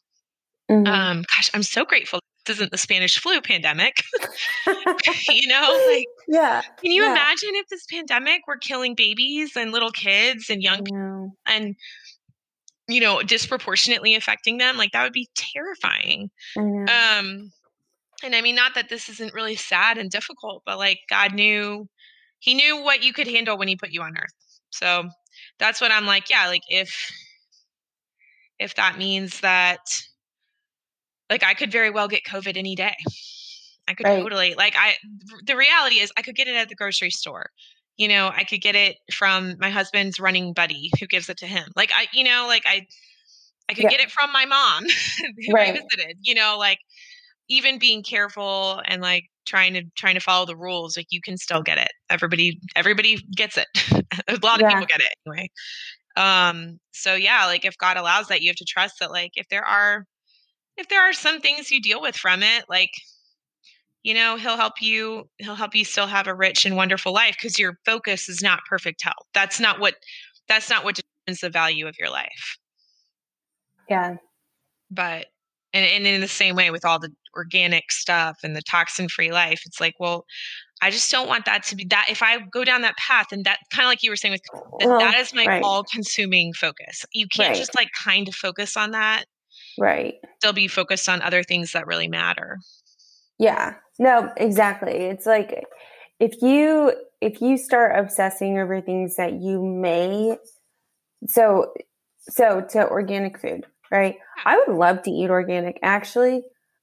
Mm-hmm. 0.70 0.86
Um 0.86 1.24
gosh, 1.34 1.50
I'm 1.54 1.62
so 1.62 1.84
grateful 1.84 2.20
this 2.46 2.56
isn't 2.56 2.70
the 2.70 2.78
Spanish 2.78 3.18
flu 3.18 3.40
pandemic. 3.40 4.02
you 5.28 5.48
know, 5.48 5.86
like 5.88 6.06
yeah. 6.28 6.62
Can 6.80 6.92
you 6.92 7.02
yeah. 7.02 7.12
imagine 7.12 7.50
if 7.54 7.68
this 7.68 7.86
pandemic 7.90 8.46
were 8.46 8.56
killing 8.56 8.94
babies 8.94 9.56
and 9.56 9.72
little 9.72 9.90
kids 9.90 10.48
and 10.50 10.62
young 10.62 10.84
people 10.84 11.32
and 11.46 11.74
you 12.88 13.00
know, 13.00 13.22
disproportionately 13.22 14.14
affecting 14.14 14.58
them, 14.58 14.76
like 14.76 14.92
that 14.92 15.02
would 15.02 15.12
be 15.12 15.28
terrifying. 15.34 16.30
Um, 16.88 17.52
and 18.22 18.34
I 18.34 18.40
mean, 18.40 18.54
not 18.54 18.74
that 18.74 18.88
this 18.88 19.08
isn't 19.08 19.34
really 19.34 19.56
sad 19.56 19.98
and 19.98 20.10
difficult, 20.10 20.62
but 20.64 20.78
like 20.78 21.00
God 21.10 21.34
knew, 21.34 21.88
He 22.38 22.54
knew 22.54 22.82
what 22.82 23.02
you 23.02 23.12
could 23.12 23.26
handle 23.26 23.58
when 23.58 23.68
He 23.68 23.76
put 23.76 23.90
you 23.90 24.02
on 24.02 24.16
earth. 24.16 24.34
So 24.70 25.08
that's 25.58 25.80
what 25.80 25.90
I'm 25.90 26.06
like, 26.06 26.30
yeah, 26.30 26.46
like 26.46 26.62
if, 26.68 27.10
if 28.58 28.74
that 28.76 28.98
means 28.98 29.40
that, 29.40 29.80
like, 31.28 31.42
I 31.42 31.54
could 31.54 31.72
very 31.72 31.90
well 31.90 32.08
get 32.08 32.22
COVID 32.24 32.56
any 32.56 32.74
day. 32.76 32.94
I 33.88 33.94
could 33.94 34.06
right. 34.06 34.22
totally, 34.22 34.54
like, 34.54 34.74
I, 34.78 34.94
the 35.44 35.56
reality 35.56 35.96
is, 35.96 36.12
I 36.16 36.22
could 36.22 36.36
get 36.36 36.48
it 36.48 36.56
at 36.56 36.68
the 36.68 36.74
grocery 36.74 37.10
store 37.10 37.50
you 37.96 38.08
know 38.08 38.30
i 38.34 38.44
could 38.44 38.60
get 38.60 38.74
it 38.74 38.96
from 39.12 39.56
my 39.58 39.70
husband's 39.70 40.20
running 40.20 40.52
buddy 40.52 40.90
who 41.00 41.06
gives 41.06 41.28
it 41.28 41.38
to 41.38 41.46
him. 41.46 41.70
Like 41.76 41.90
i 41.94 42.06
you 42.12 42.24
know 42.24 42.44
like 42.46 42.62
i 42.66 42.86
i 43.68 43.74
could 43.74 43.84
yeah. 43.84 43.90
get 43.90 44.00
it 44.00 44.10
from 44.10 44.32
my 44.32 44.44
mom 44.44 44.84
who 45.46 45.52
right. 45.52 45.68
i 45.68 45.72
visited 45.72 46.18
you 46.22 46.34
know 46.34 46.56
like 46.58 46.78
even 47.48 47.78
being 47.78 48.02
careful 48.02 48.80
and 48.86 49.00
like 49.00 49.24
trying 49.46 49.74
to 49.74 49.82
trying 49.96 50.14
to 50.14 50.20
follow 50.20 50.44
the 50.44 50.56
rules 50.56 50.96
like 50.96 51.06
you 51.10 51.20
can 51.20 51.36
still 51.36 51.62
get 51.62 51.78
it. 51.78 51.90
Everybody 52.10 52.60
everybody 52.74 53.18
gets 53.34 53.56
it. 53.56 53.68
A 54.28 54.38
lot 54.42 54.60
of 54.60 54.68
people 54.68 54.86
get 54.86 55.00
it 55.00 55.14
anyway. 55.26 55.48
Um 56.16 56.80
so 56.92 57.14
yeah 57.14 57.46
like 57.46 57.64
if 57.64 57.76
god 57.78 57.96
allows 57.96 58.28
that 58.28 58.42
you 58.42 58.48
have 58.48 58.56
to 58.56 58.64
trust 58.64 58.96
that 59.00 59.10
like 59.10 59.32
if 59.34 59.48
there 59.48 59.64
are 59.64 60.04
if 60.76 60.88
there 60.88 61.02
are 61.02 61.12
some 61.12 61.40
things 61.40 61.70
you 61.70 61.80
deal 61.80 62.00
with 62.00 62.16
from 62.16 62.42
it 62.42 62.64
like 62.68 62.90
you 64.06 64.14
know 64.14 64.36
he'll 64.36 64.56
help 64.56 64.80
you 64.80 65.28
he'll 65.38 65.56
help 65.56 65.74
you 65.74 65.84
still 65.84 66.06
have 66.06 66.28
a 66.28 66.34
rich 66.34 66.64
and 66.64 66.76
wonderful 66.76 67.12
life 67.12 67.34
because 67.34 67.58
your 67.58 67.76
focus 67.84 68.28
is 68.28 68.40
not 68.40 68.60
perfect 68.70 69.02
health. 69.02 69.26
That's 69.34 69.58
not 69.58 69.80
what 69.80 69.94
that's 70.48 70.70
not 70.70 70.84
what 70.84 70.94
determines 70.94 71.40
the 71.40 71.50
value 71.50 71.88
of 71.88 71.96
your 71.98 72.08
life. 72.08 72.56
Yeah. 73.90 74.14
But 74.92 75.26
and, 75.74 75.84
and 75.84 76.06
in 76.06 76.20
the 76.20 76.28
same 76.28 76.54
way 76.54 76.70
with 76.70 76.84
all 76.84 77.00
the 77.00 77.10
organic 77.36 77.90
stuff 77.90 78.38
and 78.44 78.54
the 78.54 78.62
toxin 78.62 79.10
free 79.10 79.30
life 79.30 79.60
it's 79.66 79.78
like 79.78 79.92
well 80.00 80.24
i 80.80 80.90
just 80.90 81.10
don't 81.10 81.28
want 81.28 81.44
that 81.44 81.62
to 81.62 81.76
be 81.76 81.84
that 81.84 82.06
if 82.08 82.22
i 82.22 82.38
go 82.50 82.64
down 82.64 82.80
that 82.80 82.96
path 82.96 83.26
and 83.30 83.44
that 83.44 83.58
kind 83.70 83.84
of 83.84 83.90
like 83.90 84.02
you 84.02 84.08
were 84.08 84.16
saying 84.16 84.32
with 84.32 84.40
that, 84.54 84.88
well, 84.88 84.98
that 84.98 85.18
is 85.18 85.34
my 85.34 85.44
right. 85.44 85.62
all 85.62 85.84
consuming 85.84 86.54
focus. 86.54 87.04
You 87.12 87.26
can't 87.28 87.50
right. 87.50 87.58
just 87.58 87.74
like 87.74 87.88
kind 88.02 88.26
of 88.26 88.34
focus 88.34 88.74
on 88.74 88.92
that 88.92 89.24
right. 89.78 90.14
still 90.38 90.54
be 90.54 90.66
focused 90.66 91.10
on 91.10 91.20
other 91.20 91.42
things 91.42 91.72
that 91.72 91.86
really 91.86 92.08
matter 92.08 92.56
yeah. 93.38 93.74
No, 93.98 94.30
exactly. 94.36 94.92
It's 94.92 95.26
like 95.26 95.64
if 96.20 96.42
you 96.42 96.92
if 97.20 97.40
you 97.40 97.56
start 97.56 97.98
obsessing 97.98 98.58
over 98.58 98.80
things 98.80 99.16
that 99.16 99.40
you 99.40 99.62
may 99.62 100.36
so 101.26 101.72
so 102.20 102.64
to 102.70 102.88
organic 102.88 103.40
food, 103.40 103.66
right? 103.90 104.16
I 104.44 104.62
would 104.66 104.76
love 104.76 105.02
to 105.02 105.10
eat 105.10 105.30
organic. 105.30 105.78
Actually, 105.82 106.42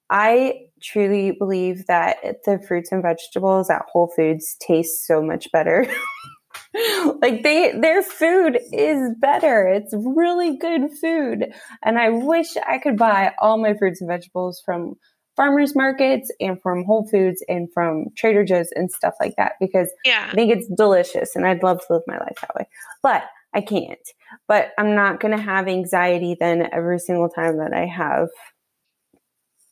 I 0.10 0.68
truly 0.82 1.32
believe 1.32 1.86
that 1.88 2.18
the 2.46 2.60
fruits 2.68 2.92
and 2.92 3.02
vegetables 3.02 3.70
at 3.70 3.84
Whole 3.92 4.12
Foods 4.16 4.56
taste 4.60 5.06
so 5.06 5.22
much 5.22 5.52
better. 5.52 5.86
like 7.22 7.44
they 7.44 7.72
their 7.80 8.02
food 8.02 8.60
is 8.72 9.12
better. 9.20 9.68
It's 9.68 9.94
really 9.94 10.58
good 10.58 10.92
food. 11.00 11.48
And 11.84 12.00
I 12.00 12.10
wish 12.10 12.56
I 12.68 12.78
could 12.80 12.98
buy 12.98 13.34
all 13.40 13.62
my 13.62 13.76
fruits 13.76 14.02
and 14.02 14.08
vegetables 14.08 14.62
from 14.66 14.96
farmers 15.36 15.76
markets 15.76 16.32
and 16.40 16.62
from 16.62 16.84
Whole 16.84 17.08
Foods 17.08 17.44
and 17.48 17.72
from 17.74 18.06
Trader 18.16 18.44
Joe's 18.44 18.70
and 18.76 18.92
stuff 18.92 19.16
like 19.20 19.36
that 19.38 19.54
because 19.60 19.92
yeah. 20.06 20.28
I 20.32 20.36
think 20.36 20.52
it's 20.52 20.68
delicious 20.68 21.36
and 21.36 21.46
I'd 21.46 21.64
love 21.64 21.80
to 21.88 21.94
live 21.94 22.04
my 22.08 22.18
life 22.18 22.38
that 22.42 22.56
way. 22.56 22.68
But 23.02 23.24
I 23.54 23.62
can't. 23.62 24.08
But 24.48 24.72
I'm 24.78 24.96
not 24.96 25.20
going 25.20 25.36
to 25.36 25.44
have 25.44 25.68
anxiety 25.68 26.36
then 26.40 26.70
every 26.72 27.00
single 27.00 27.30
time 27.30 27.58
that 27.58 27.74
I 27.74 27.86
have 27.86 28.30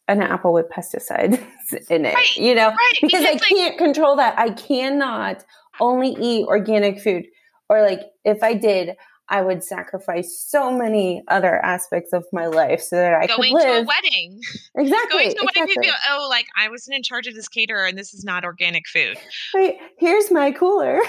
an 0.07 0.21
apple 0.21 0.53
with 0.53 0.67
pesticides 0.69 1.39
in 1.89 2.05
it, 2.05 2.13
right, 2.13 2.37
you 2.37 2.53
know, 2.53 2.69
right, 2.69 2.93
because, 3.01 3.21
because, 3.21 3.41
I 3.41 3.47
can't 3.47 3.77
control 3.77 4.17
that. 4.17 4.37
I 4.37 4.49
cannot 4.49 5.43
only 5.79 6.15
eat 6.19 6.45
organic 6.47 6.99
food. 6.99 7.25
Or 7.69 7.81
like 7.81 8.01
if 8.25 8.43
I 8.43 8.53
did, 8.53 8.97
I 9.31 9.41
would 9.41 9.63
sacrifice 9.63 10.37
so 10.45 10.77
many 10.77 11.23
other 11.29 11.63
aspects 11.63 12.11
of 12.11 12.25
my 12.33 12.47
life 12.47 12.81
so 12.81 12.97
that 12.97 13.13
I 13.13 13.27
going 13.27 13.55
could 13.55 13.63
live. 13.63 13.63
to 13.63 13.81
a 13.81 13.83
wedding. 13.85 14.39
Exactly. 14.75 15.23
Going 15.23 15.35
to 15.35 15.41
a 15.41 15.45
wedding, 15.55 15.81
people, 15.81 15.97
oh, 16.09 16.27
like 16.29 16.47
I 16.59 16.69
wasn't 16.69 16.97
in 16.97 17.03
charge 17.03 17.27
of 17.27 17.33
this 17.33 17.47
caterer, 17.47 17.85
and 17.85 17.97
this 17.97 18.13
is 18.13 18.25
not 18.25 18.43
organic 18.43 18.83
food. 18.87 19.17
Wait, 19.53 19.77
here's 19.97 20.29
my 20.31 20.51
cooler. 20.51 20.99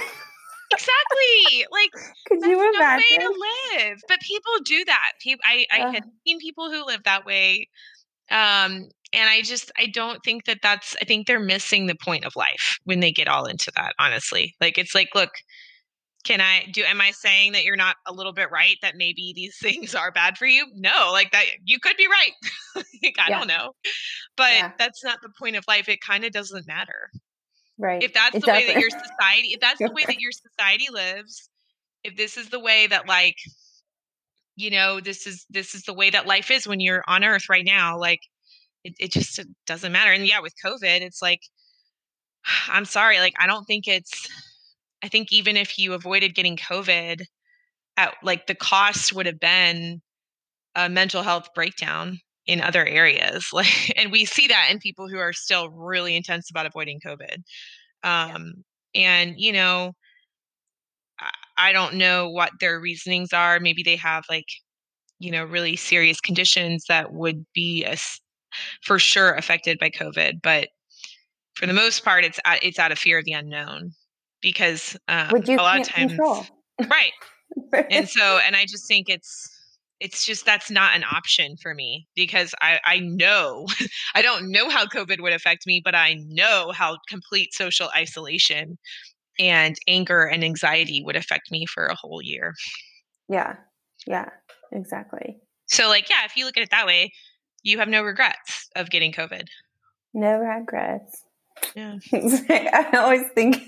Exactly. 0.72 1.66
Like 1.70 1.90
Could 2.28 2.40
you 2.48 2.56
no 2.56 2.70
imagine? 2.78 3.04
way 3.10 3.18
to 3.18 3.86
live. 3.88 3.98
But 4.08 4.20
people 4.20 4.52
do 4.64 4.84
that. 4.86 5.12
People, 5.20 5.42
I, 5.44 5.66
I 5.70 5.80
Ugh. 5.82 5.94
had 5.94 6.04
seen 6.26 6.38
people 6.38 6.70
who 6.70 6.86
live 6.86 7.02
that 7.04 7.26
way. 7.26 7.68
Um, 8.30 8.88
and 9.12 9.28
I 9.28 9.42
just, 9.42 9.70
I 9.76 9.86
don't 9.92 10.20
think 10.24 10.46
that 10.46 10.60
that's, 10.62 10.96
I 11.02 11.04
think 11.04 11.26
they're 11.26 11.38
missing 11.40 11.86
the 11.86 11.96
point 12.02 12.24
of 12.24 12.34
life 12.36 12.78
when 12.84 13.00
they 13.00 13.12
get 13.12 13.28
all 13.28 13.44
into 13.44 13.70
that, 13.76 13.92
honestly. 13.98 14.54
Like, 14.60 14.78
it's 14.78 14.94
like, 14.94 15.10
look, 15.14 15.30
can 16.24 16.40
I 16.40 16.66
do, 16.72 16.84
am 16.84 17.00
I 17.00 17.10
saying 17.10 17.52
that 17.52 17.64
you're 17.64 17.76
not 17.76 17.96
a 18.06 18.12
little 18.12 18.32
bit 18.32 18.50
right 18.50 18.76
that 18.82 18.96
maybe 18.96 19.32
these 19.34 19.56
things 19.62 19.94
are 19.94 20.12
bad 20.12 20.38
for 20.38 20.46
you? 20.46 20.66
No, 20.74 21.10
like 21.12 21.32
that, 21.32 21.44
you 21.64 21.78
could 21.80 21.96
be 21.96 22.06
right. 22.06 22.32
like, 22.76 23.16
I 23.18 23.30
Yeah. 23.30 23.38
don't 23.38 23.48
know. 23.48 23.72
But 24.36 24.52
Yeah. 24.52 24.72
that's 24.78 25.04
not 25.04 25.18
the 25.22 25.30
point 25.38 25.56
of 25.56 25.64
life. 25.68 25.88
It 25.88 26.00
kind 26.00 26.24
of 26.24 26.32
doesn't 26.32 26.66
matter 26.66 27.10
right. 27.78 28.02
if 28.02 28.12
that's 28.12 28.36
It 28.36 28.42
the 28.42 28.48
way 28.48 28.66
that 28.66 28.78
your 28.78 28.90
society 28.90 29.48
if 29.48 29.60
that's 29.60 29.80
the 29.80 29.92
way 29.92 30.04
that 30.06 30.16
your 30.20 30.32
society 30.32 30.86
lives 30.90 31.50
if 32.04 32.16
this 32.16 32.36
is 32.36 32.48
the 32.50 32.60
way 32.60 32.86
that 32.86 33.06
like 33.08 33.36
you 34.56 34.70
know 34.70 35.00
this 35.00 35.26
is 35.26 35.46
this 35.50 35.74
is 35.74 35.82
the 35.82 35.94
way 35.94 36.10
that 36.10 36.26
life 36.26 36.50
is 36.50 36.66
when 36.66 36.80
you're 36.80 37.04
on 37.06 37.24
earth 37.24 37.48
right 37.48 37.64
now 37.64 37.98
like 37.98 38.20
it, 38.84 38.94
it 38.98 39.12
just 39.12 39.40
doesn't 39.66 39.92
matter 39.92 40.12
and 40.12 40.26
yeah 40.26 40.40
with 40.40 40.54
covid 40.64 41.00
it's 41.00 41.22
like 41.22 41.40
i'm 42.68 42.84
sorry 42.84 43.18
like 43.18 43.34
i 43.38 43.46
don't 43.46 43.64
think 43.64 43.88
it's 43.88 44.28
i 45.02 45.08
think 45.08 45.32
even 45.32 45.56
if 45.56 45.78
you 45.78 45.92
avoided 45.94 46.34
getting 46.34 46.56
covid 46.56 47.22
at 47.96 48.14
like 48.22 48.46
the 48.46 48.54
cost 48.54 49.14
would 49.14 49.26
have 49.26 49.40
been 49.40 50.00
a 50.76 50.88
mental 50.88 51.22
health 51.22 51.48
breakdown 51.54 52.18
in 52.46 52.60
other 52.60 52.86
areas 52.86 53.48
like 53.54 53.92
and 53.98 54.12
we 54.12 54.24
see 54.24 54.48
that 54.48 54.68
in 54.70 54.78
people 54.78 55.08
who 55.08 55.18
are 55.18 55.32
still 55.32 55.70
really 55.70 56.16
intense 56.16 56.50
about 56.50 56.66
avoiding 56.66 57.00
covid 57.04 57.38
um 58.04 58.52
and 58.94 59.34
you 59.38 59.52
know 59.52 59.92
I, 61.20 61.30
I 61.56 61.72
don't 61.72 61.94
know 61.94 62.28
what 62.28 62.52
their 62.60 62.80
reasonings 62.80 63.32
are. 63.32 63.60
Maybe 63.60 63.82
they 63.82 63.96
have 63.96 64.24
like 64.28 64.46
you 65.18 65.30
know 65.30 65.44
really 65.44 65.76
serious 65.76 66.20
conditions 66.20 66.84
that 66.88 67.12
would 67.12 67.46
be 67.54 67.84
a 67.84 67.96
for 68.82 68.98
sure 68.98 69.34
affected 69.34 69.78
by 69.78 69.90
covid 69.90 70.42
but 70.42 70.68
for 71.54 71.66
the 71.66 71.72
most 71.72 72.04
part 72.04 72.24
it's 72.24 72.40
it's 72.62 72.78
out 72.78 72.92
of 72.92 72.98
fear 72.98 73.18
of 73.18 73.24
the 73.24 73.32
unknown 73.32 73.92
because 74.42 74.96
um, 75.08 75.28
Which 75.30 75.48
you 75.48 75.56
a 75.56 75.62
lot 75.62 75.80
of 75.80 75.88
times 75.88 76.12
control. 76.12 76.44
right 76.90 77.12
and 77.90 78.08
so 78.08 78.38
and 78.46 78.56
i 78.56 78.64
just 78.64 78.86
think 78.88 79.08
it's 79.08 79.48
it's 80.00 80.24
just 80.26 80.44
that's 80.46 80.70
not 80.70 80.96
an 80.96 81.04
option 81.04 81.54
for 81.62 81.74
me 81.74 82.06
because 82.16 82.54
i 82.62 82.80
i 82.84 82.98
know 82.98 83.66
i 84.14 84.22
don't 84.22 84.50
know 84.50 84.68
how 84.70 84.86
covid 84.86 85.20
would 85.20 85.32
affect 85.34 85.66
me 85.66 85.80
but 85.84 85.94
i 85.94 86.14
know 86.28 86.72
how 86.74 86.96
complete 87.08 87.52
social 87.54 87.88
isolation 87.96 88.78
and 89.38 89.76
anger 89.86 90.24
and 90.24 90.42
anxiety 90.44 91.02
would 91.04 91.16
affect 91.16 91.50
me 91.50 91.64
for 91.66 91.86
a 91.86 91.94
whole 91.94 92.20
year 92.22 92.54
yeah. 93.28 93.54
Yeah. 94.06 94.28
Exactly. 94.72 95.36
so 95.66 95.88
like 95.88 96.08
yeah 96.10 96.24
if 96.24 96.36
you 96.36 96.44
look 96.46 96.56
at 96.56 96.62
it 96.62 96.70
that 96.70 96.86
way 96.86 97.12
you 97.62 97.78
have 97.78 97.88
no 97.88 98.02
regrets 98.02 98.68
of 98.76 98.90
getting 98.90 99.12
covid 99.12 99.46
No 100.14 100.38
regrets. 100.38 101.22
yeah 101.76 101.96
I 102.12 102.90
always 102.94 103.28
think, 103.34 103.62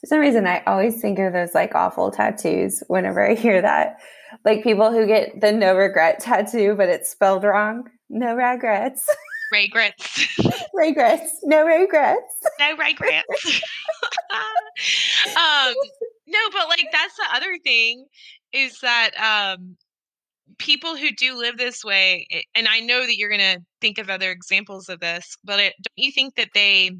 for 0.00 0.06
some 0.06 0.18
reason, 0.18 0.46
I 0.46 0.62
always 0.66 1.00
think 1.00 1.18
of 1.18 1.32
those 1.32 1.54
like 1.54 1.74
awful 1.74 2.10
tattoos 2.10 2.82
whenever 2.88 3.28
I 3.28 3.34
hear 3.34 3.60
that. 3.62 3.98
Like 4.44 4.62
people 4.62 4.90
who 4.90 5.06
get 5.06 5.40
the 5.40 5.52
no 5.52 5.76
regret 5.76 6.20
tattoo, 6.20 6.74
but 6.76 6.88
it's 6.88 7.10
spelled 7.10 7.44
wrong. 7.44 7.88
No 8.08 8.34
regrets. 8.34 9.08
regrets 9.52 10.38
regrets. 10.74 11.40
No 11.44 11.64
regrets. 11.64 12.34
no 12.60 12.76
regrets. 12.76 13.62
um, 14.30 15.74
no, 16.26 16.38
but 16.52 16.68
like 16.68 16.86
that's 16.92 17.16
the 17.16 17.26
other 17.34 17.58
thing 17.64 18.06
is 18.52 18.78
that 18.80 19.10
um, 19.18 19.76
people 20.58 20.96
who 20.96 21.10
do 21.12 21.36
live 21.36 21.58
this 21.58 21.84
way, 21.84 22.26
and 22.54 22.68
I 22.68 22.80
know 22.80 23.06
that 23.06 23.16
you're 23.16 23.30
gonna 23.30 23.58
think 23.80 23.98
of 23.98 24.10
other 24.10 24.30
examples 24.30 24.88
of 24.88 25.00
this, 25.00 25.36
but 25.44 25.58
it, 25.58 25.74
don't 25.82 26.04
you 26.04 26.12
think 26.12 26.34
that 26.36 26.50
they, 26.54 26.90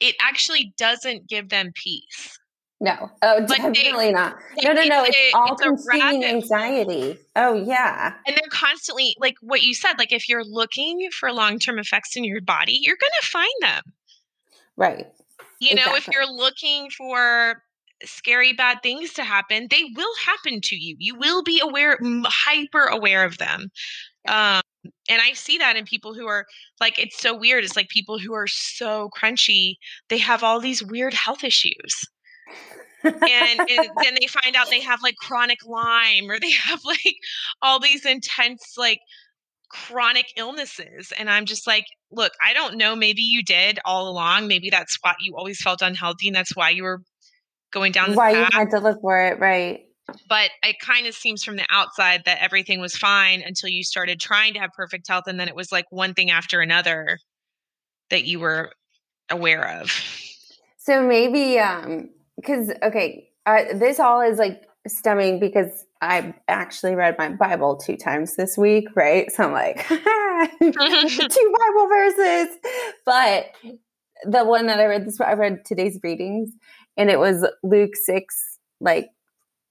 it 0.00 0.14
actually 0.20 0.74
doesn't 0.78 1.28
give 1.28 1.48
them 1.48 1.72
peace? 1.74 2.38
No. 2.80 3.10
Oh, 3.22 3.40
they- 3.40 3.56
definitely 3.56 4.12
not. 4.12 4.36
like 4.56 4.64
No, 4.64 4.72
no, 4.72 4.84
no. 4.84 5.04
it's 5.06 5.34
all 5.34 5.54
it's 5.54 5.62
consuming 5.62 6.24
anxiety. 6.24 7.18
Oh, 7.34 7.54
yeah. 7.54 8.14
And 8.26 8.36
they're 8.36 8.50
constantly 8.50 9.16
like 9.18 9.36
what 9.40 9.62
you 9.62 9.72
said, 9.74 9.94
like 9.98 10.12
if 10.12 10.28
you're 10.28 10.44
looking 10.44 11.08
for 11.10 11.32
long 11.32 11.58
term 11.58 11.78
effects 11.78 12.16
in 12.16 12.24
your 12.24 12.42
body, 12.42 12.78
you're 12.82 12.98
gonna 13.00 13.12
find 13.22 13.48
them. 13.62 13.82
Right. 14.76 15.06
You 15.58 15.74
know, 15.74 15.94
if 15.94 16.06
you're 16.08 16.30
looking 16.30 16.90
for 16.90 17.62
scary 18.04 18.52
bad 18.52 18.82
things 18.82 19.14
to 19.14 19.24
happen, 19.24 19.68
they 19.70 19.84
will 19.94 20.12
happen 20.22 20.60
to 20.60 20.76
you. 20.76 20.96
You 20.98 21.14
will 21.14 21.42
be 21.42 21.60
aware, 21.60 21.98
hyper 22.26 22.84
aware 22.84 23.24
of 23.24 23.38
them. 23.38 23.70
Um, 24.28 24.62
and 25.08 25.20
I 25.20 25.32
see 25.32 25.58
that 25.58 25.76
in 25.76 25.84
people 25.84 26.14
who 26.14 26.26
are 26.26 26.46
like, 26.80 26.98
it's 26.98 27.18
so 27.18 27.36
weird. 27.36 27.64
It's 27.64 27.76
like 27.76 27.88
people 27.88 28.18
who 28.18 28.34
are 28.34 28.46
so 28.46 29.10
crunchy, 29.16 29.74
they 30.08 30.18
have 30.18 30.42
all 30.42 30.60
these 30.60 30.82
weird 30.82 31.14
health 31.14 31.44
issues. 31.44 32.08
And, 33.02 33.14
and 33.24 33.90
then 34.02 34.16
they 34.20 34.26
find 34.26 34.56
out 34.56 34.68
they 34.70 34.80
have 34.80 35.00
like 35.02 35.16
chronic 35.16 35.58
Lyme 35.66 36.30
or 36.30 36.38
they 36.38 36.50
have 36.64 36.80
like 36.84 37.16
all 37.62 37.80
these 37.80 38.04
intense, 38.04 38.74
like, 38.76 39.00
chronic 39.68 40.26
illnesses 40.36 41.12
and 41.18 41.28
i'm 41.28 41.44
just 41.44 41.66
like 41.66 41.84
look 42.12 42.30
i 42.40 42.52
don't 42.52 42.76
know 42.76 42.94
maybe 42.94 43.20
you 43.20 43.42
did 43.42 43.80
all 43.84 44.08
along 44.08 44.46
maybe 44.46 44.70
that's 44.70 44.96
why 45.00 45.12
you 45.18 45.34
always 45.36 45.60
felt 45.60 45.82
unhealthy 45.82 46.28
and 46.28 46.36
that's 46.36 46.54
why 46.54 46.70
you 46.70 46.84
were 46.84 47.02
going 47.72 47.92
down 47.92 48.08
this 48.08 48.16
Why 48.16 48.30
you 48.30 48.46
had 48.52 48.70
to 48.70 48.78
look 48.78 49.00
for 49.00 49.20
it, 49.26 49.38
right? 49.38 49.85
But 50.28 50.50
it 50.62 50.76
kind 50.80 51.06
of 51.06 51.14
seems 51.14 51.42
from 51.42 51.56
the 51.56 51.66
outside 51.70 52.22
that 52.24 52.42
everything 52.42 52.80
was 52.80 52.96
fine 52.96 53.42
until 53.44 53.68
you 53.68 53.82
started 53.82 54.20
trying 54.20 54.54
to 54.54 54.60
have 54.60 54.70
perfect 54.72 55.08
health 55.08 55.24
and 55.26 55.38
then 55.38 55.48
it 55.48 55.56
was 55.56 55.72
like 55.72 55.86
one 55.90 56.14
thing 56.14 56.30
after 56.30 56.60
another 56.60 57.18
that 58.10 58.24
you 58.24 58.38
were 58.38 58.72
aware 59.30 59.80
of 59.80 59.90
So 60.86 61.02
maybe, 61.02 61.58
um, 61.58 62.10
because 62.36 62.70
okay, 62.80 63.28
uh, 63.44 63.64
this 63.74 63.98
all 63.98 64.20
is 64.20 64.38
like 64.38 64.62
stemming 64.86 65.40
because 65.40 65.84
I 66.00 66.32
actually 66.46 66.94
read 66.94 67.18
my 67.18 67.30
Bible 67.30 67.76
two 67.76 67.96
times 67.96 68.36
this 68.36 68.56
week, 68.56 68.86
right? 68.94 69.28
So 69.32 69.42
I'm 69.42 69.52
like, 69.52 69.78
two 69.88 71.54
Bible 71.58 71.88
verses. 71.88 72.56
But 73.04 73.46
the 74.24 74.44
one 74.44 74.66
that 74.66 74.78
I 74.78 74.84
read 74.84 75.06
this, 75.06 75.20
I 75.20 75.32
read 75.32 75.64
today's 75.64 75.98
readings, 76.04 76.50
and 76.96 77.10
it 77.10 77.18
was 77.18 77.44
Luke 77.64 77.96
six, 77.96 78.36
like 78.80 79.08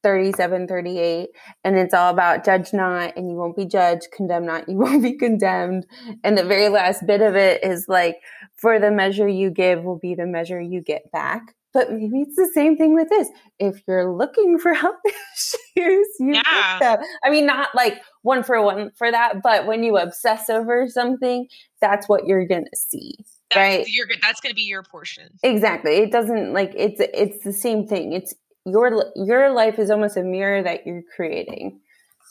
37, 0.05 0.67
38, 0.67 1.29
and 1.63 1.75
it's 1.77 1.91
all 1.95 2.11
about 2.11 2.45
judge 2.45 2.73
not, 2.73 3.17
and 3.17 3.27
you 3.27 3.35
won't 3.35 3.55
be 3.55 3.65
judged, 3.65 4.03
condemn 4.15 4.45
not, 4.45 4.69
you 4.69 4.77
won't 4.77 5.01
be 5.01 5.17
condemned. 5.17 5.87
And 6.23 6.37
the 6.37 6.43
very 6.45 6.69
last 6.69 7.07
bit 7.07 7.21
of 7.21 7.35
it 7.35 7.63
is 7.63 7.87
like, 7.87 8.17
for 8.55 8.77
the 8.79 8.91
measure 8.91 9.27
you 9.27 9.49
give 9.49 9.83
will 9.83 9.97
be 9.97 10.13
the 10.13 10.27
measure 10.27 10.61
you 10.61 10.79
get 10.81 11.11
back. 11.11 11.41
But 11.73 11.91
maybe 11.91 12.21
it's 12.21 12.35
the 12.35 12.49
same 12.53 12.77
thing 12.77 12.93
with 12.93 13.09
this. 13.09 13.27
If 13.57 13.81
you're 13.87 14.15
looking 14.15 14.59
for 14.59 14.73
health 14.75 14.95
issues, 15.05 16.07
you 16.19 16.33
Yeah. 16.35 16.79
get 16.79 16.99
them. 16.99 17.07
I 17.23 17.31
mean, 17.31 17.47
not 17.47 17.69
like 17.73 17.99
one 18.21 18.43
for 18.43 18.61
one 18.61 18.91
for 18.95 19.09
that, 19.09 19.41
but 19.41 19.65
when 19.65 19.83
you 19.83 19.97
obsess 19.97 20.51
over 20.51 20.87
something, 20.87 21.47
that's 21.81 22.07
what 22.07 22.27
you're 22.27 22.45
gonna 22.45 22.65
see. 22.75 23.15
that's, 23.51 23.57
Right. 23.57 23.87
that's 24.21 24.39
going 24.39 24.51
to 24.51 24.55
be 24.55 24.63
your 24.63 24.83
portion 24.83 25.29
Exactly. 25.43 25.95
It 25.97 26.11
doesn't 26.11 26.53
like 26.53 26.73
it's 26.75 27.01
it's 27.01 27.43
the 27.43 27.53
same 27.53 27.87
thing. 27.87 28.13
It's 28.13 28.33
your 28.65 29.11
your 29.15 29.51
life 29.53 29.79
is 29.79 29.89
almost 29.89 30.17
a 30.17 30.23
mirror 30.23 30.63
that 30.63 30.85
you're 30.85 31.03
creating. 31.15 31.79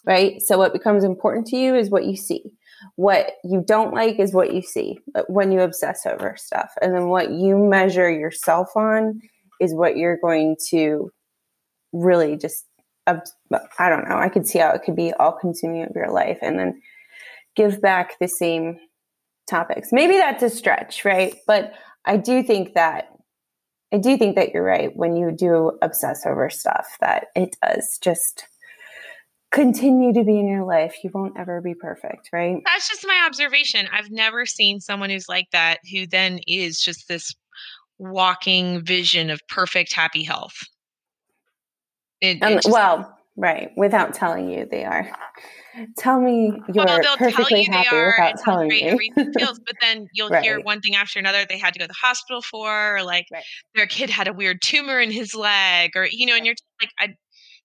Right? 0.07 0.42
So 0.42 0.59
what 0.59 0.75
becomes 0.75 1.03
important 1.03 1.47
to 1.49 1.57
you 1.57 1.75
is 1.75 1.88
what 1.88 2.05
you 2.05 2.16
see. 2.16 2.53
What 2.97 3.33
you 3.42 3.64
don't 3.66 3.94
like 3.94 4.18
is 4.18 4.35
what 4.35 4.53
you 4.53 4.61
see 4.61 4.99
uh, 5.14 5.23
when 5.29 5.51
you 5.51 5.61
obsess 5.61 6.05
over 6.05 6.37
stuff. 6.37 6.73
And 6.83 6.94
then 6.94 7.09
what 7.09 7.31
you 7.31 7.57
measure 7.57 8.11
yourself 8.11 8.77
on 8.77 9.23
is 9.61 9.75
what 9.75 9.97
you're 9.97 10.18
going 10.18 10.57
to 10.70 11.11
really 11.92 12.37
just 12.37 12.66
I 13.07 13.88
don't 13.88 14.09
know. 14.09 14.16
I 14.16 14.29
could 14.29 14.47
see 14.47 14.59
how 14.59 14.70
it 14.70 14.83
could 14.83 14.97
be 14.97 15.12
all 15.14 15.33
consuming 15.33 15.85
of 15.85 15.92
your 15.94 16.11
life 16.11 16.38
and 16.40 16.59
then 16.59 16.81
give 17.55 17.81
back 17.81 18.18
the 18.18 18.29
same 18.29 18.79
topics. 19.49 19.90
Maybe 19.92 20.16
that's 20.16 20.42
a 20.42 20.51
stretch, 20.51 21.05
right? 21.05 21.35
But 21.47 21.75
I 22.05 22.16
do 22.16 22.42
think 22.42 22.75
that 22.75 23.11
I 23.94 23.98
do 23.98 24.18
think 24.18 24.35
that 24.35 24.52
you're 24.52 24.64
right 24.64 24.94
when 24.96 25.14
you 25.14 25.30
do 25.30 25.78
obsess 25.80 26.26
over 26.26 26.50
stuff 26.50 26.96
that 27.00 27.26
it 27.37 27.57
does 27.62 27.96
just 27.98 28.44
continue 29.52 30.12
to 30.12 30.24
be 30.24 30.37
in 30.40 30.48
your 30.48 30.64
life. 30.64 30.96
You 31.04 31.11
won't 31.14 31.38
ever 31.38 31.61
be 31.61 31.74
perfect, 31.74 32.30
right? 32.33 32.61
that's 32.66 32.88
just 32.88 33.07
my 33.07 33.22
observation 33.26 33.87
i've 33.92 34.11
never 34.11 34.46
seen 34.46 34.80
someone 34.80 35.11
who's 35.11 35.28
like 35.28 35.48
that 35.52 35.78
who 35.92 36.07
then 36.07 36.40
is 36.48 36.80
just 36.80 37.07
this 37.09 37.35
walking 37.98 38.85
vision 38.85 39.30
of 39.30 39.40
perfect 39.48 39.92
happy 39.92 40.24
health 40.24 40.57
it, 42.20 42.38
it 42.38 42.42
Um, 42.42 42.54
just- 42.54 42.68
well, 42.70 43.16
Right. 43.37 43.70
Without 43.77 44.14
telling 44.14 44.49
you 44.49 44.66
they 44.70 44.85
are. 44.85 45.11
Tell 45.99 46.20
me 46.20 46.53
you're 46.73 46.85
well, 46.85 47.01
they'll 47.03 47.16
perfectly 47.16 47.44
tell 47.44 47.59
you 47.59 47.70
happy 47.73 47.88
they 47.90 47.97
are 47.97 48.07
without 48.07 48.38
telling 48.44 48.68
great 48.68 48.85
everything 48.85 49.33
feels, 49.37 49.59
but 49.59 49.75
then 49.81 50.07
you'll 50.14 50.33
hear 50.40 50.61
one 50.61 50.81
thing 50.81 50.94
after 50.94 51.18
another 51.18 51.44
they 51.49 51.59
had 51.59 51.73
to 51.75 51.81
go 51.81 51.85
to 51.85 51.88
the 51.88 51.94
hospital 52.01 52.42
for, 52.42 52.97
or 52.97 53.03
like 53.03 53.27
Right. 53.33 53.42
their 53.75 53.87
kid 53.87 54.09
had 54.11 54.29
a 54.29 54.33
weird 54.33 54.62
tumor 54.62 55.01
in 55.01 55.11
his 55.11 55.35
leg, 55.35 55.90
or 55.97 56.07
you 56.09 56.27
know, 56.27 56.37
and 56.37 56.47
you're 56.47 56.55
like, 56.81 56.90
I, 56.99 57.14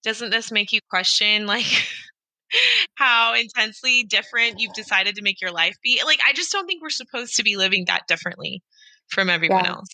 doesn't 0.03 0.31
this 0.31 0.51
make 0.51 0.71
you 0.71 0.79
question 0.89 1.45
like 1.45 1.65
how 2.95 3.35
intensely 3.35 4.03
different 4.03 4.59
you've 4.59 4.73
decided 4.73 5.15
to 5.15 5.21
make 5.21 5.39
your 5.39 5.51
life 5.51 5.75
be? 5.83 6.01
Like, 6.03 6.19
I 6.27 6.33
just 6.33 6.51
don't 6.51 6.65
think 6.65 6.81
we're 6.81 6.89
supposed 6.89 7.35
to 7.35 7.43
be 7.43 7.57
living 7.57 7.85
that 7.85 8.07
differently 8.07 8.63
from 9.09 9.29
everyone 9.29 9.65
Yeah. 9.65 9.71
else. 9.71 9.89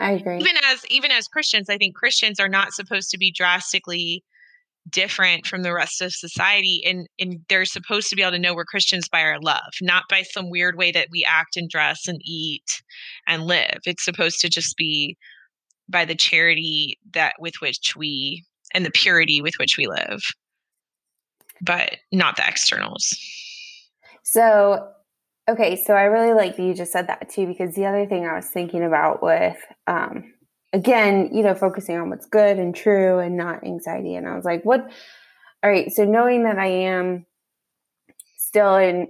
I 0.00 0.12
agree. 0.12 0.38
Even 0.38 0.56
as 0.64 0.84
even 0.88 1.10
as 1.10 1.26
Christians, 1.26 1.68
I 1.68 1.78
think 1.78 1.96
Christians 1.96 2.38
are 2.38 2.48
not 2.48 2.72
supposed 2.72 3.10
to 3.10 3.18
be 3.18 3.32
drastically 3.32 4.22
different 4.90 5.46
from 5.46 5.62
the 5.62 5.72
rest 5.72 6.02
of 6.02 6.12
society 6.12 6.82
and 6.84 7.08
and 7.18 7.40
they're 7.48 7.64
supposed 7.64 8.10
to 8.10 8.16
be 8.16 8.22
able 8.22 8.32
to 8.32 8.38
know 8.38 8.54
we're 8.54 8.64
Christians 8.64 9.08
by 9.08 9.22
our 9.22 9.40
love, 9.40 9.72
not 9.80 10.04
by 10.10 10.22
some 10.22 10.50
weird 10.50 10.76
way 10.76 10.92
that 10.92 11.08
we 11.10 11.24
act 11.24 11.56
and 11.56 11.70
dress 11.70 12.06
and 12.06 12.20
eat 12.22 12.82
and 13.26 13.44
live. 13.44 13.78
It's 13.86 14.04
supposed 14.04 14.40
to 14.40 14.48
just 14.48 14.76
be 14.76 15.16
by 15.88 16.04
the 16.04 16.14
charity 16.14 16.98
that 17.12 17.34
with 17.38 17.54
which 17.60 17.94
we 17.96 18.44
and 18.74 18.84
the 18.84 18.90
purity 18.90 19.40
with 19.40 19.54
which 19.58 19.76
we 19.78 19.86
live. 19.86 20.22
But 21.62 21.96
not 22.12 22.36
the 22.36 22.46
externals. 22.46 23.16
So, 24.22 24.88
okay, 25.48 25.76
so 25.76 25.94
I 25.94 26.04
really 26.04 26.34
like 26.34 26.56
that 26.56 26.62
you 26.62 26.74
just 26.74 26.92
said 26.92 27.06
that 27.06 27.30
too, 27.30 27.46
because 27.46 27.74
the 27.74 27.86
other 27.86 28.06
thing 28.06 28.26
I 28.26 28.34
was 28.34 28.48
thinking 28.48 28.82
about 28.82 29.22
with, 29.22 29.56
um, 29.86 30.33
again, 30.74 31.30
you 31.32 31.42
know, 31.42 31.54
focusing 31.54 31.96
on 31.96 32.10
what's 32.10 32.26
good 32.26 32.58
and 32.58 32.74
true 32.74 33.20
and 33.20 33.36
not 33.36 33.64
anxiety. 33.64 34.16
And 34.16 34.28
I 34.28 34.34
was 34.34 34.44
like, 34.44 34.64
what? 34.64 34.90
All 35.62 35.70
right, 35.70 35.90
so 35.90 36.04
knowing 36.04 36.44
that 36.44 36.58
I 36.58 36.66
am 36.66 37.24
still 38.36 38.76
in 38.76 39.08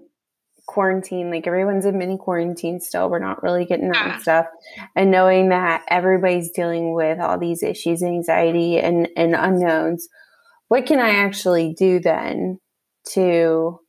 quarantine, 0.67 1.31
like 1.31 1.47
everyone's 1.47 1.85
in 1.85 1.99
mini 1.99 2.17
quarantine 2.17 2.81
still, 2.81 3.11
we're 3.11 3.19
not 3.19 3.43
really 3.43 3.65
getting 3.65 3.91
out 3.91 4.13
and 4.13 4.23
stuff, 4.23 4.47
and 4.95 5.11
knowing 5.11 5.49
that 5.49 5.83
everybody's 5.89 6.51
dealing 6.53 6.95
with 6.95 7.19
all 7.19 7.39
these 7.39 7.63
issues, 7.63 8.03
anxiety, 8.03 8.79
and, 8.79 9.09
and 9.17 9.35
unknowns, 9.35 10.09
what 10.69 10.87
can 10.87 11.01
I 11.01 11.11
actually 11.11 11.75
do 11.77 11.99
then 11.99 12.61
to 13.13 13.81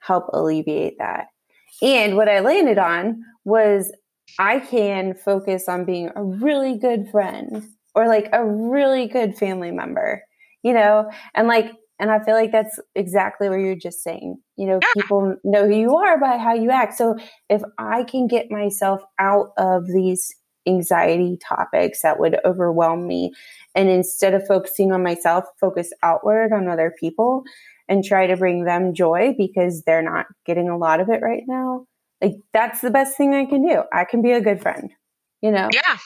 help 0.00 0.24
alleviate 0.32 0.98
that? 0.98 1.26
And 1.82 2.16
what 2.16 2.28
I 2.28 2.40
landed 2.40 2.78
on 2.78 3.22
was 3.44 3.92
I 4.38 4.60
can 4.60 5.14
focus 5.14 5.68
on 5.68 5.84
being 5.84 6.10
a 6.14 6.22
really 6.22 6.78
good 6.78 7.08
friend 7.10 7.64
or 7.94 8.06
like 8.06 8.28
a 8.32 8.44
really 8.44 9.06
good 9.06 9.36
family 9.36 9.70
member, 9.70 10.22
you 10.62 10.72
know, 10.72 11.10
and 11.34 11.48
like, 11.48 11.72
and 12.00 12.10
I 12.10 12.20
feel 12.20 12.34
like 12.34 12.52
that's 12.52 12.78
exactly 12.94 13.48
what 13.48 13.56
you're 13.58 13.74
just 13.74 14.02
saying. 14.04 14.36
You 14.56 14.66
know, 14.68 14.80
Yeah. 14.82 15.02
people 15.02 15.36
know 15.42 15.66
who 15.66 15.74
you 15.74 15.96
are 15.96 16.18
by 16.18 16.36
how 16.38 16.54
you 16.54 16.70
act. 16.70 16.94
So 16.94 17.16
if 17.48 17.62
I 17.78 18.04
can 18.04 18.28
get 18.28 18.50
myself 18.50 19.02
out 19.18 19.50
of 19.56 19.86
these 19.86 20.32
anxiety 20.66 21.36
topics 21.42 22.02
that 22.02 22.20
would 22.20 22.38
overwhelm 22.44 23.06
me, 23.08 23.32
and 23.74 23.88
instead 23.88 24.34
of 24.34 24.46
focusing 24.46 24.92
on 24.92 25.02
myself, 25.02 25.44
focus 25.60 25.92
outward 26.02 26.52
on 26.52 26.68
other 26.68 26.94
people 27.00 27.42
and 27.88 28.04
try 28.04 28.26
to 28.26 28.36
bring 28.36 28.64
them 28.64 28.94
joy 28.94 29.34
because 29.36 29.82
they're 29.82 30.02
not 30.02 30.26
getting 30.44 30.68
a 30.68 30.76
lot 30.78 31.00
of 31.00 31.08
it 31.08 31.22
right 31.22 31.44
now. 31.48 31.86
Like 32.20 32.34
that's 32.52 32.80
the 32.80 32.90
best 32.90 33.16
thing 33.16 33.34
I 33.34 33.44
can 33.44 33.66
do. 33.66 33.82
I 33.92 34.04
can 34.04 34.22
be 34.22 34.32
a 34.32 34.40
good 34.40 34.60
friend, 34.60 34.90
you 35.40 35.50
know? 35.50 35.68
Yeah. 35.72 35.98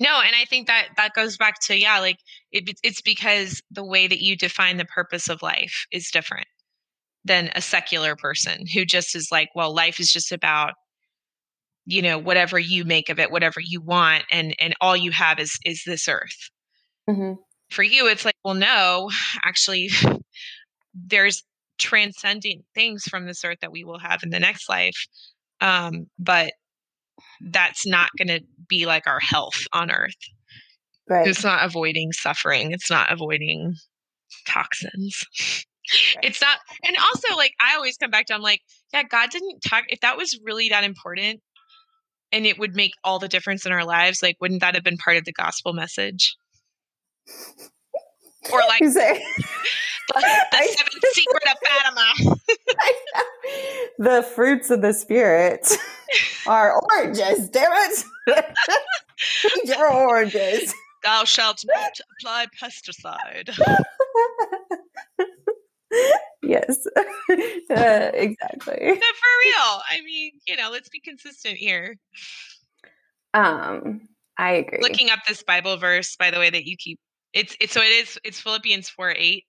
No, 0.00 0.20
and 0.20 0.34
I 0.34 0.44
think 0.44 0.66
that 0.66 0.88
that 0.96 1.14
goes 1.14 1.36
back 1.36 1.60
to 1.66 1.78
yeah, 1.78 2.00
like 2.00 2.18
it, 2.50 2.78
it's 2.82 3.00
because 3.00 3.62
the 3.70 3.84
way 3.84 4.06
that 4.06 4.20
you 4.20 4.36
define 4.36 4.76
the 4.76 4.84
purpose 4.84 5.28
of 5.28 5.42
life 5.42 5.86
is 5.92 6.10
different 6.10 6.46
than 7.24 7.50
a 7.54 7.60
secular 7.60 8.16
person 8.16 8.66
who 8.66 8.84
just 8.84 9.14
is 9.14 9.28
like, 9.30 9.48
well, 9.54 9.74
life 9.74 10.00
is 10.00 10.12
just 10.12 10.32
about 10.32 10.72
you 11.86 12.02
know 12.02 12.18
whatever 12.18 12.58
you 12.58 12.84
make 12.84 13.08
of 13.08 13.18
it, 13.18 13.30
whatever 13.30 13.60
you 13.60 13.80
want, 13.80 14.24
and 14.32 14.56
and 14.58 14.74
all 14.80 14.96
you 14.96 15.12
have 15.12 15.38
is 15.38 15.58
is 15.64 15.82
this 15.86 16.08
earth. 16.08 16.50
Mhm. 17.08 17.36
For 17.70 17.82
you, 17.82 18.08
it's 18.08 18.24
like, 18.24 18.36
well, 18.44 18.54
no, 18.54 19.10
actually, 19.44 19.90
there's 20.94 21.44
transcendent 21.78 22.64
things 22.74 23.04
from 23.04 23.26
this 23.26 23.44
earth 23.44 23.58
that 23.60 23.72
we 23.72 23.84
will 23.84 23.98
have 23.98 24.22
in 24.22 24.30
the 24.30 24.40
next 24.40 24.68
life, 24.68 25.06
um, 25.60 26.06
but 26.18 26.52
that's 27.40 27.86
not 27.86 28.10
going 28.16 28.28
to 28.28 28.40
be 28.68 28.86
like 28.86 29.06
our 29.06 29.20
health 29.20 29.66
on 29.72 29.90
earth. 29.90 30.14
Right. 31.08 31.26
It's 31.26 31.44
not 31.44 31.64
avoiding 31.64 32.12
suffering. 32.12 32.72
It's 32.72 32.90
not 32.90 33.12
avoiding 33.12 33.74
toxins. 34.46 35.22
Right. 36.16 36.24
It's 36.24 36.40
not, 36.40 36.56
and 36.82 36.96
also 36.96 37.36
like 37.36 37.52
I 37.60 37.74
always 37.74 37.98
come 37.98 38.10
back 38.10 38.24
to, 38.28 38.34
I'm 38.34 38.40
like, 38.40 38.62
yeah, 38.94 39.02
God 39.02 39.28
didn't 39.28 39.60
talk. 39.60 39.84
If 39.88 40.00
that 40.00 40.16
was 40.16 40.40
really 40.42 40.70
that 40.70 40.82
important, 40.82 41.42
and 42.32 42.46
it 42.46 42.58
would 42.58 42.74
make 42.74 42.92
all 43.04 43.18
the 43.18 43.28
difference 43.28 43.66
in 43.66 43.72
our 43.72 43.84
lives, 43.84 44.22
like 44.22 44.36
wouldn't 44.40 44.62
that 44.62 44.74
have 44.74 44.82
been 44.82 44.96
part 44.96 45.18
of 45.18 45.26
the 45.26 45.32
gospel 45.34 45.74
message? 45.74 46.36
Or 48.52 48.60
like 48.68 48.80
the, 48.82 49.20
the 50.08 50.16
I- 50.16 50.66
seventh 50.66 51.04
secret 51.12 51.42
of 51.50 51.56
Fatima. 51.68 52.36
the 53.98 54.22
fruits 54.22 54.70
of 54.70 54.82
the 54.82 54.92
spirit 54.92 55.66
are 56.46 56.80
oranges, 56.92 57.48
damn 57.50 57.70
it. 57.72 58.04
Your 59.64 59.90
oranges. 59.92 60.74
Thou 61.02 61.24
shalt 61.24 61.64
not 61.66 61.98
apply 62.20 62.46
pesticide. 62.60 63.54
yes. 66.42 66.86
Uh, 66.90 68.10
exactly. 68.14 68.78
No, 68.80 68.94
for 68.94 69.32
real. 69.44 69.82
I 69.90 70.00
mean, 70.04 70.32
you 70.46 70.56
know, 70.56 70.70
let's 70.70 70.88
be 70.88 71.00
consistent 71.00 71.56
here. 71.56 71.96
Um, 73.34 74.08
I 74.38 74.52
agree. 74.52 74.78
looking 74.80 75.10
up 75.10 75.20
this 75.28 75.42
Bible 75.42 75.76
verse, 75.76 76.16
by 76.16 76.30
the 76.30 76.38
way, 76.38 76.50
that 76.50 76.64
you 76.64 76.76
keep 76.76 76.98
it's 77.34 77.56
it's 77.60 77.72
so 77.72 77.80
it 77.80 77.92
is 77.92 78.18
it's 78.24 78.40
Philippians 78.40 78.88
four 78.88 79.12
eight. 79.16 79.44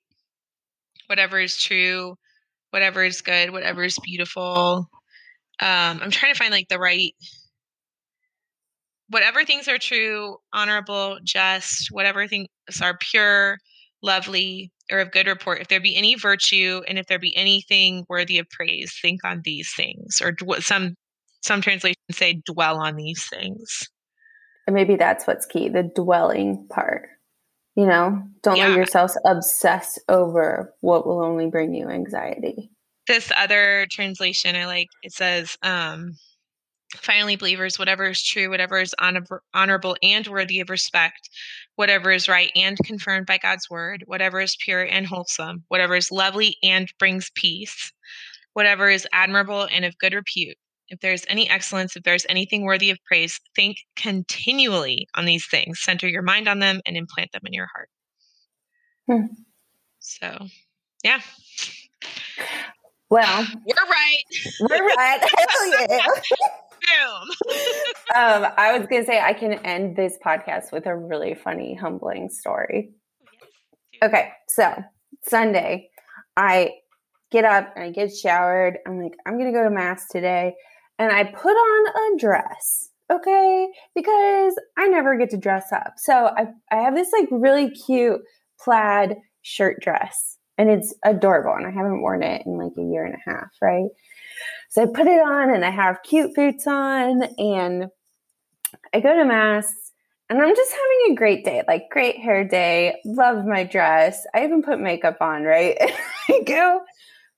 Whatever 1.08 1.39
is 1.39 1.58
true, 1.58 2.15
whatever 2.71 3.04
is 3.04 3.21
good, 3.21 3.52
whatever 3.52 3.84
is 3.84 3.98
beautiful. 4.04 4.89
Um, 5.62 6.00
I'm 6.02 6.12
trying 6.12 6.34
to 6.34 6.38
find 6.38 6.52
like 6.52 6.67
the 6.67 6.80
right 6.80 7.13
whatever 9.10 9.45
things 9.45 9.67
are 9.67 9.78
true, 9.78 10.38
honorable, 10.54 11.19
just, 11.24 11.89
whatever 11.91 12.28
things 12.28 12.48
are 12.82 12.98
pure, 12.98 13.58
lovely, 14.02 14.71
or 14.91 15.00
of 15.00 15.12
good 15.12 15.28
report. 15.28 15.62
If 15.62 15.67
there 15.67 15.80
be 15.80 15.95
any 15.95 16.15
virtue 16.15 16.82
and 16.88 16.98
if 16.98 17.08
there 17.08 17.19
be 17.19 17.36
anything 17.36 18.06
worthy 18.10 18.39
of 18.39 18.50
praise, 18.50 18.98
think 19.02 19.24
on 19.24 19.41
these 19.43 19.71
things. 19.76 20.21
Or 20.24 20.32
dw- 20.32 20.62
some 20.62 20.95
some 21.41 21.62
translations 21.62 21.95
say 22.12 22.41
dwell 22.45 22.78
on 22.78 22.95
these 22.95 23.28
things. 23.30 23.88
And 24.65 24.74
maybe 24.74 24.95
that's 24.95 25.28
what's 25.28 25.45
key 25.45 25.69
the 25.69 25.84
dwelling 25.84 26.67
part. 26.69 27.08
You 27.75 27.85
know, 27.88 28.23
don't 28.41 28.57
Yeah. 28.57 28.67
let 28.69 28.77
yourself 28.77 29.11
obsess 29.25 29.99
over 30.07 30.73
what 30.81 31.05
will 31.05 31.23
only 31.23 31.47
bring 31.47 31.73
you 31.73 31.89
anxiety. 31.89 32.71
this 33.07 33.31
other 33.38 33.85
translation 33.91 34.55
I 34.55 34.65
like 34.65 34.88
it 35.03 35.11
says 35.13 35.57
um 35.61 36.13
finally 36.95 37.35
believers 37.35 37.77
whatever 37.77 38.05
is 38.09 38.23
true 38.23 38.49
whatever 38.49 38.79
is 38.79 38.95
honor- 38.99 39.43
honorable 39.53 39.95
and 40.01 40.25
worthy 40.27 40.59
of 40.59 40.69
respect 40.71 41.29
whatever 41.75 42.11
is 42.11 42.27
right 42.27 42.51
and 42.55 42.77
confirmed 42.83 43.27
by 43.27 43.38
God's 43.38 43.69
word 43.69 44.03
whatever 44.07 44.39
is 44.39 44.55
pure 44.55 44.81
and 44.83 45.05
wholesome 45.05 45.63
whatever 45.67 45.95
is 45.95 46.11
lovely 46.11 46.57
and 46.63 46.91
brings 46.97 47.29
peace 47.35 47.91
whatever 48.53 48.89
is 48.89 49.07
admirable 49.13 49.67
and 49.71 49.85
of 49.85 49.97
good 49.99 50.13
repute 50.15 50.57
if 50.89 51.00
there's 51.00 51.24
any 51.28 51.50
excellence 51.50 51.95
if 51.95 52.04
there's 52.04 52.26
anything 52.30 52.63
worthy 52.63 52.89
of 52.89 52.98
praise 53.06 53.39
think 53.56 53.78
continually 53.95 55.08
on 55.15 55.26
these 55.26 55.45
things 55.48 55.80
center 55.82 56.08
your 56.08 56.21
mind 56.21 56.48
on 56.48 56.60
them 56.60 56.82
and 56.86 56.95
implant 56.98 57.32
them 57.32 57.41
in 57.45 57.54
your 57.54 57.67
heart 57.74 57.89
Hmm. 59.08 59.28
so 60.00 60.48
yeah 61.04 61.19
Well, 63.09 63.45
we're 63.66 63.89
right 63.89 64.24
we're 64.62 64.88
right. 64.88 65.20
Hell 65.38 65.86
yeah. 65.89 66.07
boom 66.82 67.30
Um, 68.16 68.51
I 68.57 68.78
was 68.78 68.88
gonna 68.88 69.05
say 69.05 69.20
I 69.20 69.34
can 69.34 69.53
end 69.53 69.95
this 69.95 70.18
podcast 70.24 70.72
with 70.72 70.86
a 70.86 70.95
really 70.95 71.34
funny, 71.34 71.76
humbling 71.76 72.30
story. 72.30 72.91
Okay, 74.03 74.30
so 74.47 74.74
Sunday, 75.24 75.89
I 76.38 76.72
get 77.32 77.45
up 77.45 77.74
and 77.76 77.86
I 77.86 77.89
get 77.91 78.16
showered. 78.16 78.78
I'm 78.88 79.01
like, 79.01 79.14
I'm 79.26 79.38
gonna 79.38 79.51
go 79.51 79.64
to 79.64 79.70
mass 79.70 80.07
today, 80.09 80.53
and 81.00 81.12
I 81.12 81.24
put 81.24 81.54
on 81.54 82.14
a 82.14 82.20
dress. 82.20 82.89
Okay, 83.12 83.68
because 83.93 84.56
I 84.78 84.88
never 84.88 85.16
get 85.16 85.30
to 85.30 85.38
dress 85.38 85.72
up, 85.72 85.93
so 85.98 86.26
I 86.36 86.48
I 86.72 86.82
have 86.82 86.96
this 86.96 87.12
like 87.12 87.28
really 87.30 87.70
cute 87.70 88.20
plaid 88.60 89.18
shirt 89.43 89.80
dress, 89.80 90.39
and 90.58 90.72
it's 90.72 90.91
adorable, 91.04 91.54
and 91.54 91.68
I 91.68 91.70
haven't 91.70 92.02
worn 92.02 92.24
it 92.24 92.41
in 92.48 92.58
like 92.58 92.72
a 92.80 92.82
year 92.82 93.06
and 93.06 93.14
a 93.14 93.30
half, 93.30 93.52
right? 93.62 93.89
So 94.70 94.82
I 94.82 94.86
put 94.88 95.06
it 95.06 95.22
on, 95.22 95.54
and 95.54 95.64
I 95.64 95.70
have 95.70 96.02
cute 96.02 96.34
boots 96.34 96.66
on, 96.66 97.22
and 97.38 97.89
I 98.91 99.00
go 99.02 99.16
to 99.16 99.26
mass 99.26 99.72
and 100.30 100.41
I'm 100.41 100.56
just 100.56 100.72
having 100.72 101.12
a 101.12 101.16
great 101.16 101.46
day, 101.46 101.62
like 101.68 101.89
great 101.91 102.18
hair 102.18 102.43
day. 102.48 103.00
Love 103.06 103.46
my 103.46 103.64
dress. 103.64 104.26
I 104.34 104.43
even 104.43 104.64
put 104.64 104.80
makeup 104.80 105.18
on, 105.22 105.43
right? 105.43 105.78
I 106.30 106.41
go, 106.46 106.82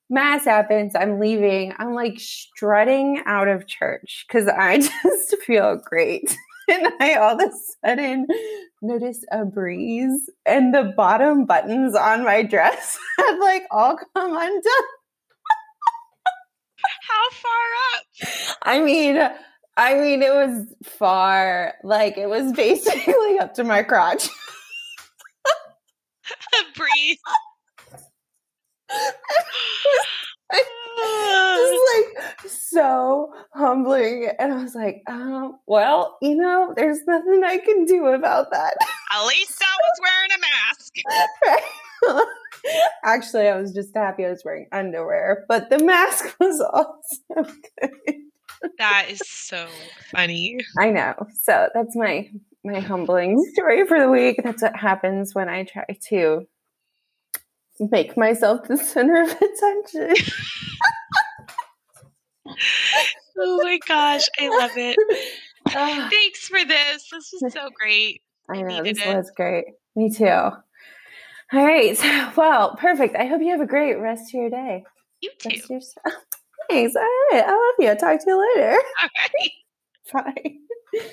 mass 0.10 0.45
happens. 0.45 0.95
I'm 0.95 1.20
leaving. 1.20 1.74
I'm 1.78 1.93
like 1.93 2.20
strutting 2.20 3.22
out 3.26 3.47
of 3.47 3.68
church 3.68 4.26
because 4.28 4.47
I 4.47 4.78
just 5.03 5.38
feel 5.45 5.82
great. 5.84 6.36
and 6.70 6.88
I 6.99 7.16
all 7.16 7.39
of 7.39 7.49
a 7.49 7.51
sudden 7.86 8.28
notice 8.82 9.24
a 9.32 9.45
breeze, 9.45 10.30
and 10.45 10.74
the 10.74 10.93
bottom 10.95 11.45
buttons 11.45 11.95
on 11.95 12.24
my 12.24 12.43
dress 12.43 12.97
had 13.18 13.38
like 13.39 13.64
all 13.72 13.97
come 14.16 14.36
undone. 14.36 14.64
How 17.10 17.30
far 17.32 17.51
up? 17.95 18.03
I 18.64 18.80
mean, 18.80 19.18
I 19.76 19.95
mean, 19.95 20.22
it 20.22 20.34
was 20.34 20.74
far. 20.84 21.74
Like 21.84 22.18
it 22.18 22.30
was 22.30 22.51
basically 22.53 23.39
up 23.39 23.53
to 23.55 23.64
my 23.64 23.84
crotch. 23.84 24.30
a 26.26 26.78
breeze. 26.78 27.20
Just 31.57 31.81
like 31.95 32.51
so 32.51 33.33
humbling. 33.53 34.29
And 34.39 34.53
I 34.53 34.63
was 34.63 34.75
like, 34.75 35.01
um, 35.07 35.59
well, 35.67 36.17
you 36.21 36.35
know, 36.35 36.73
there's 36.75 36.99
nothing 37.07 37.43
I 37.43 37.57
can 37.57 37.85
do 37.85 38.07
about 38.07 38.51
that. 38.51 38.75
At 39.11 39.25
least 39.25 39.61
I 39.61 39.75
was 39.83 39.99
wearing 40.01 40.31
a 40.35 40.39
mask. 42.11 42.27
Actually, 43.03 43.47
I 43.47 43.57
was 43.59 43.73
just 43.73 43.95
happy 43.95 44.25
I 44.25 44.29
was 44.29 44.43
wearing 44.43 44.67
underwear, 44.71 45.45
but 45.47 45.69
the 45.69 45.79
mask 45.79 46.35
was 46.39 46.61
also 46.61 47.51
good. 47.79 47.91
That 48.79 49.05
is 49.09 49.21
so 49.25 49.67
funny. 50.11 50.57
I 50.79 50.89
know. 50.89 51.13
So 51.41 51.69
that's 51.73 51.95
my 51.95 52.29
my 52.63 52.79
humbling 52.79 53.43
story 53.53 53.85
for 53.88 53.99
the 53.99 54.09
week. 54.09 54.41
That's 54.43 54.61
what 54.61 54.75
happens 54.75 55.35
when 55.35 55.47
I 55.47 55.63
try 55.63 55.85
to 56.09 56.47
make 57.80 58.17
myself 58.17 58.67
the 58.67 58.78
center 58.78 59.21
of 59.21 59.30
attention. 59.41 60.15
oh 63.38 63.59
my 63.63 63.80
gosh, 63.88 64.25
I 64.39 64.49
love 64.49 64.71
it. 64.75 64.97
Uh, 65.65 66.09
Thanks 66.09 66.47
for 66.47 66.63
this. 66.65 67.09
This 67.11 67.34
was 67.41 67.53
so 67.53 67.69
great. 67.80 68.21
I 68.49 68.61
know, 68.61 68.84
this 68.84 68.99
it. 68.99 69.15
was 69.15 69.32
great. 69.36 69.65
Me 69.95 70.09
too. 70.09 70.25
All 70.25 71.65
right. 71.65 71.97
Well, 72.36 72.75
perfect. 72.75 73.15
I 73.15 73.25
hope 73.25 73.41
you 73.41 73.51
have 73.51 73.61
a 73.61 73.65
great 73.65 73.95
rest 73.95 74.34
of 74.34 74.39
your 74.41 74.49
day. 74.49 74.84
You 75.21 75.32
too. 75.39 75.49
Thanks. 76.69 76.95
All 76.95 77.09
right. 77.32 77.43
I 77.45 77.51
love 77.51 77.75
you. 77.80 77.88
I'll 77.88 77.95
talk 77.95 78.19
to 78.19 78.25
you 78.28 78.53
later. 78.55 78.78
All 79.01 79.09
right. 79.17 80.34
Bye. 80.93 81.11